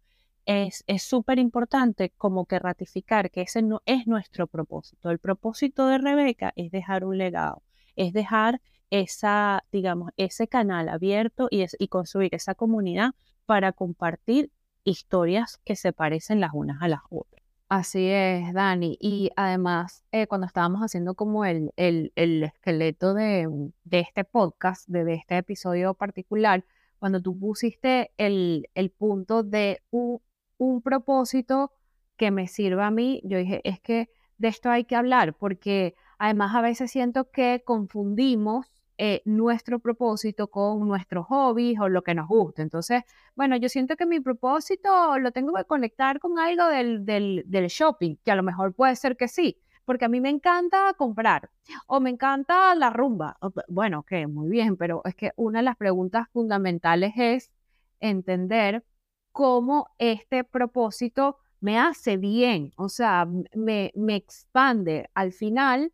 [0.47, 5.11] es súper importante como que ratificar que ese no es nuestro propósito.
[5.11, 7.63] El propósito de Rebeca es dejar un legado,
[7.97, 8.61] es dejar
[8.91, 13.15] esa, digamos, ese canal abierto y, y construir esa comunidad
[13.45, 14.53] para compartir
[14.85, 17.36] historias que se parecen las unas a las otras.
[17.69, 18.97] Así es, Dani.
[19.01, 23.49] Y además, eh, cuando estábamos haciendo como el, el, el esqueleto de,
[23.83, 26.65] de este podcast, de, este episodio particular,
[27.01, 30.21] cuando tú pusiste el, el punto de un,
[30.59, 31.73] un propósito
[32.17, 35.97] que me sirva a mí, yo dije, es que de esto hay que hablar, porque
[36.19, 38.67] además a veces siento que confundimos
[38.99, 42.63] eh, nuestro propósito con nuestros hobbies o lo que nos gusta.
[42.63, 43.03] Entonces,
[43.35, 47.67] bueno, yo siento que mi propósito lo tengo que conectar con algo del, del, del
[47.69, 51.51] shopping, que a lo mejor puede ser que sí, porque a mí me encanta comprar
[51.87, 53.39] o me encanta la rumba.
[53.69, 57.53] Bueno, ok, muy bien, pero es que una de las preguntas fundamentales es
[58.01, 58.85] entender
[59.33, 65.11] cómo este propósito me hace bien, o sea, me, me expande.
[65.15, 65.93] Al final,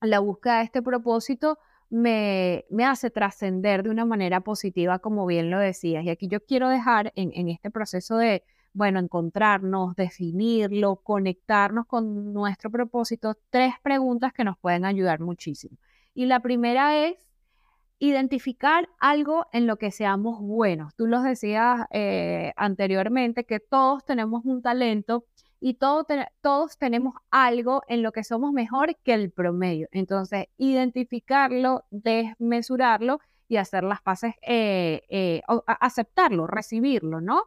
[0.00, 1.58] la búsqueda de este propósito
[1.92, 6.02] me, me hace trascender de una manera positiva, como bien lo decías.
[6.04, 12.70] Y aquí yo quiero dejar en, este proceso de, bueno, encontrarnos, definirlo, conectarnos con nuestro
[12.70, 15.76] propósito, tres preguntas que nos pueden ayudar muchísimo.
[16.14, 17.28] Y la primera es
[17.98, 20.94] identificar algo en lo que seamos buenos.
[20.94, 25.26] Tú los decías eh, anteriormente que todos tenemos un talento
[25.64, 29.86] y todos tenemos algo en lo que somos mejor que el promedio.
[29.92, 37.44] Entonces, identificarlo, desmesurarlo y hacer las paces, eh, eh, aceptarlo, recibirlo, ¿no?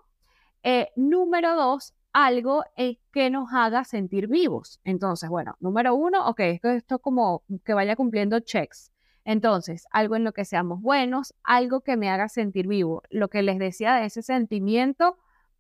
[0.63, 2.63] Eh, número dos, algo
[3.11, 4.80] que nos haga sentir vivos.
[4.86, 8.93] Entonces, bueno, número uno, ok, esto, esto como que vaya cumpliendo checks.
[9.26, 13.03] Entonces, algo en lo que seamos buenos, algo que me haga sentir vivo.
[13.09, 15.18] Lo que les decía de ese sentimiento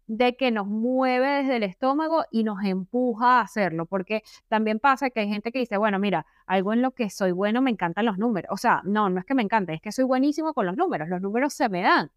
[0.07, 5.09] de que nos mueve desde el estómago y nos empuja a hacerlo, porque también pasa
[5.09, 8.05] que hay gente que dice, bueno, mira, algo en lo que soy bueno me encantan
[8.05, 10.65] los números, o sea, no, no es que me encante, es que soy buenísimo con
[10.65, 12.11] los números, los números se me dan,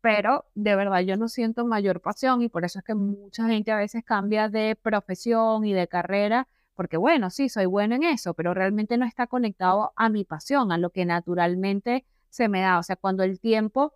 [0.00, 3.72] pero de verdad yo no siento mayor pasión y por eso es que mucha gente
[3.72, 8.34] a veces cambia de profesión y de carrera, porque bueno, sí, soy bueno en eso,
[8.34, 12.78] pero realmente no está conectado a mi pasión, a lo que naturalmente se me da,
[12.78, 13.92] o sea, cuando el tiempo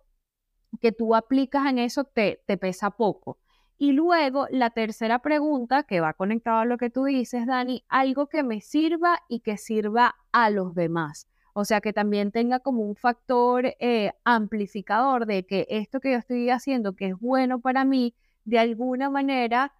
[0.81, 3.37] que tú aplicas en eso te, te pesa poco.
[3.77, 8.27] Y luego la tercera pregunta, que va conectada a lo que tú dices, Dani, algo
[8.27, 11.27] que me sirva y que sirva a los demás.
[11.53, 16.17] O sea, que también tenga como un factor eh, amplificador de que esto que yo
[16.17, 18.13] estoy haciendo, que es bueno para mí,
[18.43, 19.73] de alguna manera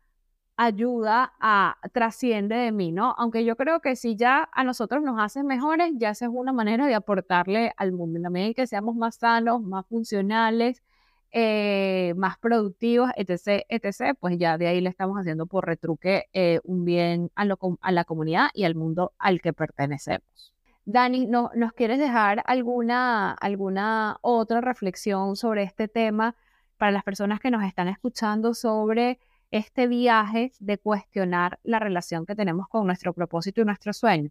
[0.60, 3.16] ayuda a trasciende de mí, ¿no?
[3.18, 6.51] Aunque yo creo que si ya a nosotros nos hacen mejores, ya esa es una
[6.51, 8.18] manera de aportarle al mundo.
[8.18, 10.84] En la que seamos más sanos, más funcionales,
[11.32, 16.60] eh, más productivos, etc., etc., pues ya de ahí le estamos haciendo por retruque eh,
[16.66, 17.45] un bien a,
[17.82, 20.53] a, la comunidad y al mundo al que pertenecemos.
[20.84, 26.36] Dani, ¿no, ¿nos quieres dejar alguna, alguna otra reflexión sobre este tema
[26.78, 29.20] para las personas que nos están escuchando sobre
[29.51, 34.29] este viaje de cuestionar la relación que tenemos con nuestro propósito y nuestro sueño?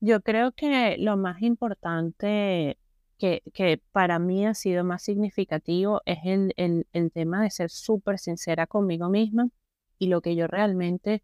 [0.00, 2.78] Yo creo que lo más importante
[3.18, 7.70] que, que, para mí ha sido más significativo es el, el, el tema de ser
[7.70, 9.48] súper sincera conmigo misma
[9.98, 11.22] y lo que yo realmente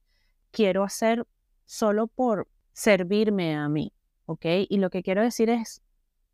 [0.50, 1.26] quiero hacer
[1.64, 3.92] solo por servirme a mí,
[4.26, 4.46] ¿ok?
[4.68, 5.82] Y lo que quiero decir es,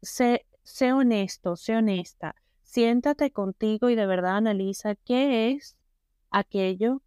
[0.02, 5.77] sé, sé honesto, sé honesta, siéntate contigo y de verdad analiza qué es
[6.30, 7.02] aquello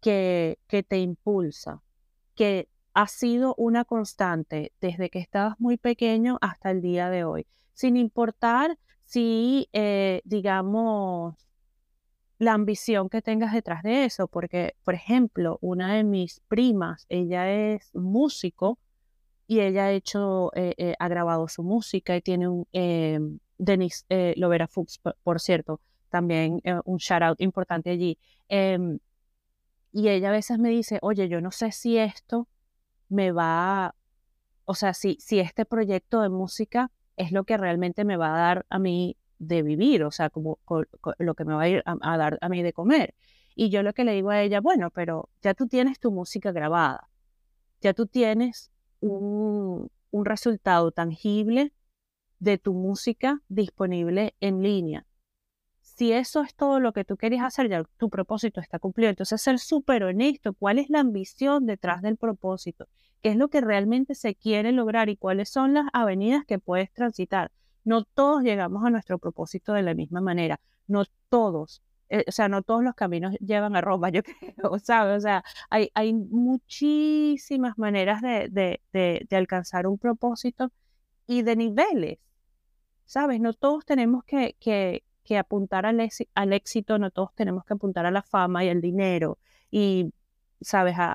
[0.00, 1.82] que, que te impulsa,
[2.34, 7.46] que ha sido una constante desde que estabas muy pequeño hasta el día de hoy,
[7.74, 11.36] sin importar si, eh, digamos,
[12.38, 17.50] la ambición que tengas detrás de eso, porque, por ejemplo, una de mis primas, ella
[17.50, 18.78] es músico
[19.46, 23.20] y ella ha hecho, eh, eh, ha grabado su música y tiene un, eh,
[23.58, 24.04] Denise
[24.36, 25.80] Lovera Fuchs, por, cierto,
[26.12, 28.18] también un shout out importante allí.
[28.48, 29.00] Em,
[29.92, 32.46] y ella a veces me dice, oye, yo no sé si esto
[33.08, 33.94] me va,
[34.64, 38.38] o sea, si, si este proyecto de música es lo que realmente me va a
[38.38, 40.58] dar a mí de vivir, o sea, como
[41.18, 43.14] lo que me va a ir a, dar a mí de comer.
[43.54, 46.52] Y yo lo que le digo a ella, bueno, pero ya tú tienes tu música
[46.52, 47.08] grabada,
[47.80, 51.72] ya tú tienes un, un resultado tangible
[52.38, 55.06] de tu música disponible en línea.
[56.02, 59.10] Si eso es todo lo que tú querías hacer, ya tu propósito está cumplido.
[59.10, 62.88] Entonces, ser súper honesto, ¿cuál es la ambición detrás del propósito?
[63.22, 66.92] ¿Qué es lo que realmente se quiere lograr y cuáles son las avenidas que puedes
[66.92, 67.52] transitar?
[67.84, 71.82] No todos llegamos a nuestro propósito de la misma manera, no todos.
[72.08, 75.18] Eh, o sea, no todos los caminos llevan a Roma, yo creo, ¿sabes?
[75.18, 78.80] O sea, hay, hay muchísimas maneras de, de,
[79.30, 80.72] de, alcanzar un propósito
[81.28, 82.18] y de niveles,
[83.04, 83.40] ¿sabes?
[83.40, 88.06] No todos tenemos que, que, que apuntar al, al, éxito, no todos tenemos que apuntar
[88.06, 89.38] a la fama y al dinero
[89.70, 90.12] y,
[90.60, 90.96] ¿sabes?
[90.98, 91.12] A,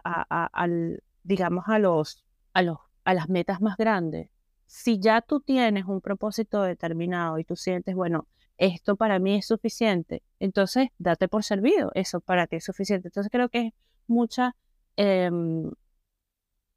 [0.53, 4.29] al, digamos, a, los, a, los, a las metas más grandes
[4.67, 8.27] si ya tú tienes un propósito determinado y tú sientes, bueno,
[8.57, 13.07] esto para mí es suficiente, entonces date por servido, eso para ti es suficiente.
[13.09, 13.73] Entonces creo que es
[14.07, 14.55] mucha,
[14.97, 15.71] em,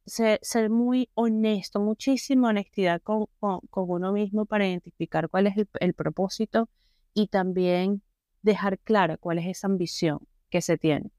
[0.06, 3.60] ser, muy honesto, muchísima honestidad con, con,
[3.90, 6.68] uno mismo para identificar cuál es el propósito
[7.14, 8.02] y también
[8.42, 11.10] dejar clara cuál es esa ambición que se tiene.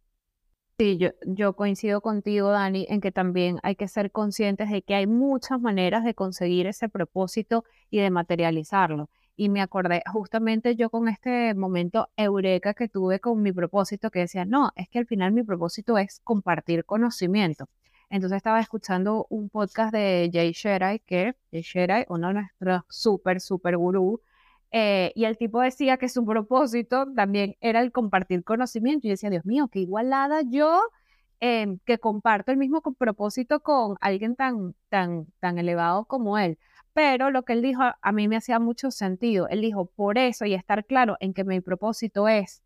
[0.77, 4.95] Sí, yo, yo coincido contigo, Dani, en que también hay que ser conscientes de que
[4.95, 9.09] hay muchas maneras de conseguir ese propósito y de materializarlo.
[9.35, 14.19] Y me acordé justamente yo con este momento eureka que tuve con mi propósito, que
[14.21, 17.69] decía, no, es que al final mi propósito es compartir conocimiento.
[18.09, 23.39] Entonces estaba escuchando un podcast de Jay Sherry, que Jay Sherry, uno de nuestros súper,
[23.39, 24.21] súper gurú,
[24.71, 29.07] eh, y el tipo decía que su propósito también era el compartir conocimiento.
[29.07, 30.81] Y yo decía, Dios mío, qué igualada yo
[31.39, 36.57] em, que comparto el mismo propósito con alguien tan, tan, tan elevado como él.
[36.93, 39.47] Pero lo que él dijo a, mí me hacía mucho sentido.
[39.49, 42.63] Él dijo, por eso y estar claro en que mi propósito es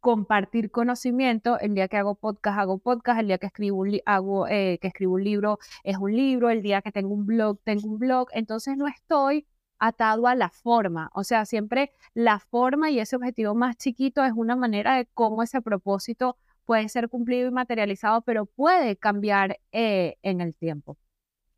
[0.00, 1.58] compartir conocimiento.
[1.60, 3.20] El día que hago podcast, hago podcast.
[3.20, 6.50] El día que escribo un, hago, eh, que escribo un libro, es un libro.
[6.50, 8.28] El día que tengo un blog, tengo un blog.
[8.32, 9.46] Entonces no estoy
[9.78, 11.10] atado a la forma.
[11.14, 15.42] O sea, siempre la forma y ese objetivo más chiquito es una manera de cómo
[15.42, 20.96] ese propósito puede ser cumplido y materializado, pero puede cambiar eh, en el tiempo.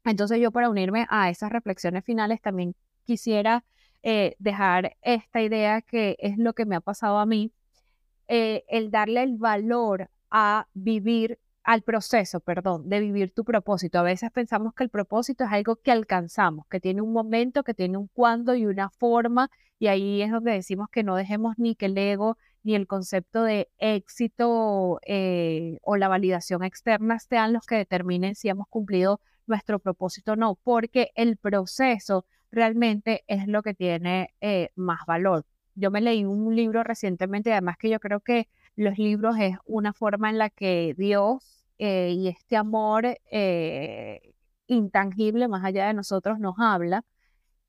[0.05, 3.65] Entonces yo para unirme a esas reflexiones finales también quisiera
[4.03, 7.53] eh, dejar esta idea que es lo que me ha pasado a mí,
[8.29, 11.39] eh, el darle el valor a vivir
[11.69, 13.99] al proceso, perdón, de vivir tu propósito.
[13.99, 17.75] A veces pensamos que el propósito es algo que alcanzamos, que tiene un momento, que
[17.75, 21.75] tiene un cuándo y una forma, y ahí es donde decimos que no dejemos ni
[21.75, 27.67] que el ego ni el concepto de éxito eh, o la validación externa sean los
[27.67, 33.63] que determinen si hemos cumplido nuestro propósito o no, porque el proceso realmente es lo
[33.63, 35.45] que tiene eh, más valor.
[35.75, 39.93] Yo me leí un libro recientemente, además que yo creo que los libros es una
[39.93, 44.35] forma en la que Dios eh, y este amor eh,
[44.67, 47.05] intangible más allá de nosotros nos habla.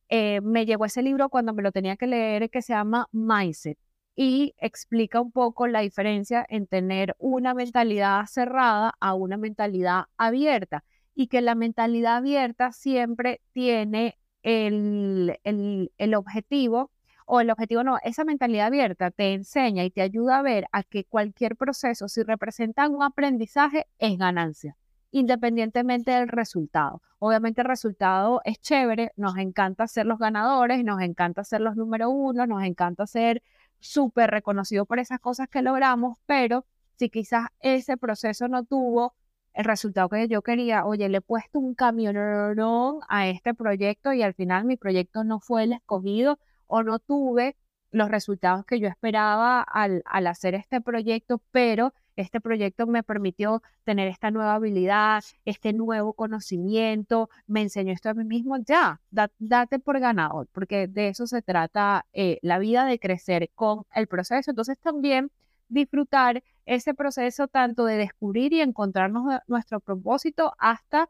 [0.10, 3.78] Eh, me llegó ese libro cuando me lo tenía que leer que se llama Mindset
[4.16, 10.84] y explica un poco la diferencia en tener una mentalidad cerrada a una mentalidad abierta
[11.16, 16.92] y que la mentalidad abierta siempre tiene el, el, el objetivo
[17.32, 20.82] o el objetivo no, esa mentalidad abierta te enseña y te ayuda a ver a
[20.82, 24.76] que cualquier proceso, si representa un aprendizaje, es ganancia,
[25.12, 27.04] independientemente del resultado.
[27.20, 32.10] Obviamente el resultado es chévere, nos encanta ser los ganadores, nos encanta ser los número
[32.10, 33.44] uno, nos encanta ser
[33.80, 36.66] súper reconocidos por esas cosas que logramos, pero
[36.96, 39.14] si quizás ese proceso no tuvo
[39.54, 40.84] el resultado que yo quería.
[40.84, 45.40] Oye, le he puesto un camionón a este proyecto y al final mi proyecto no
[45.40, 46.40] fue el escogido
[46.70, 47.58] o no tuve
[47.92, 53.62] los resultados que yo esperaba al, al hacer este proyecto, pero este proyecto me permitió
[53.86, 59.80] tener esta nueva habilidad, este nuevo conocimiento, me enseñó esto a mí mismo, ya, date
[59.80, 64.52] por ganador, porque de eso se trata eh, la vida de crecer con el proceso.
[64.52, 65.32] Entonces también
[65.70, 71.10] disfrutar ese proceso tanto de descubrir y encontrarnos nuestro propósito hasta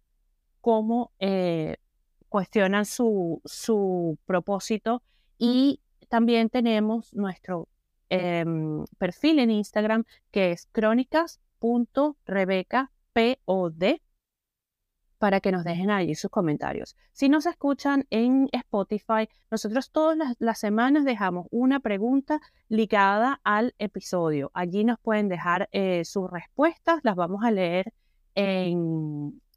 [0.61, 1.76] cómo eh,
[2.33, 5.03] cuestionan su, su propósito
[5.37, 7.68] y también tenemos nuestro
[8.09, 11.85] em, perfil en Instagram que es crónicas pod
[15.18, 16.97] para que nos dejen allí sus comentarios.
[17.12, 24.51] Si nos escuchan en Spotify, nosotros todas las, semanas dejamos una pregunta ligada al episodio.
[24.55, 27.93] Allí nos pueden dejar eh, sus respuestas, las vamos a leer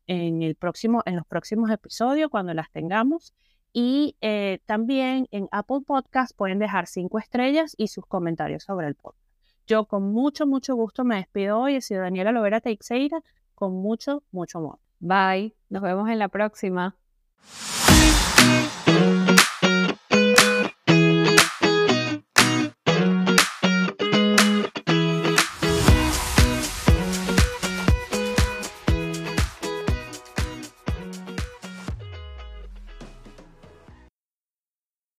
[0.08, 3.34] en, el próximo, en los próximos episodios cuando las tengamos.
[3.74, 8.96] Y eh, también en Apple Podcast pueden dejar cinco estrellas y sus comentarios sobre el
[8.96, 9.26] podcast.
[9.68, 11.76] Yo con mucho, mucho gusto me despido hoy.
[11.76, 13.22] He sido Daniela Lovera Teixeira
[13.54, 14.80] con mucho, mucho amor.
[15.00, 15.56] Bye.
[15.70, 16.96] Nos vemos en la próxima.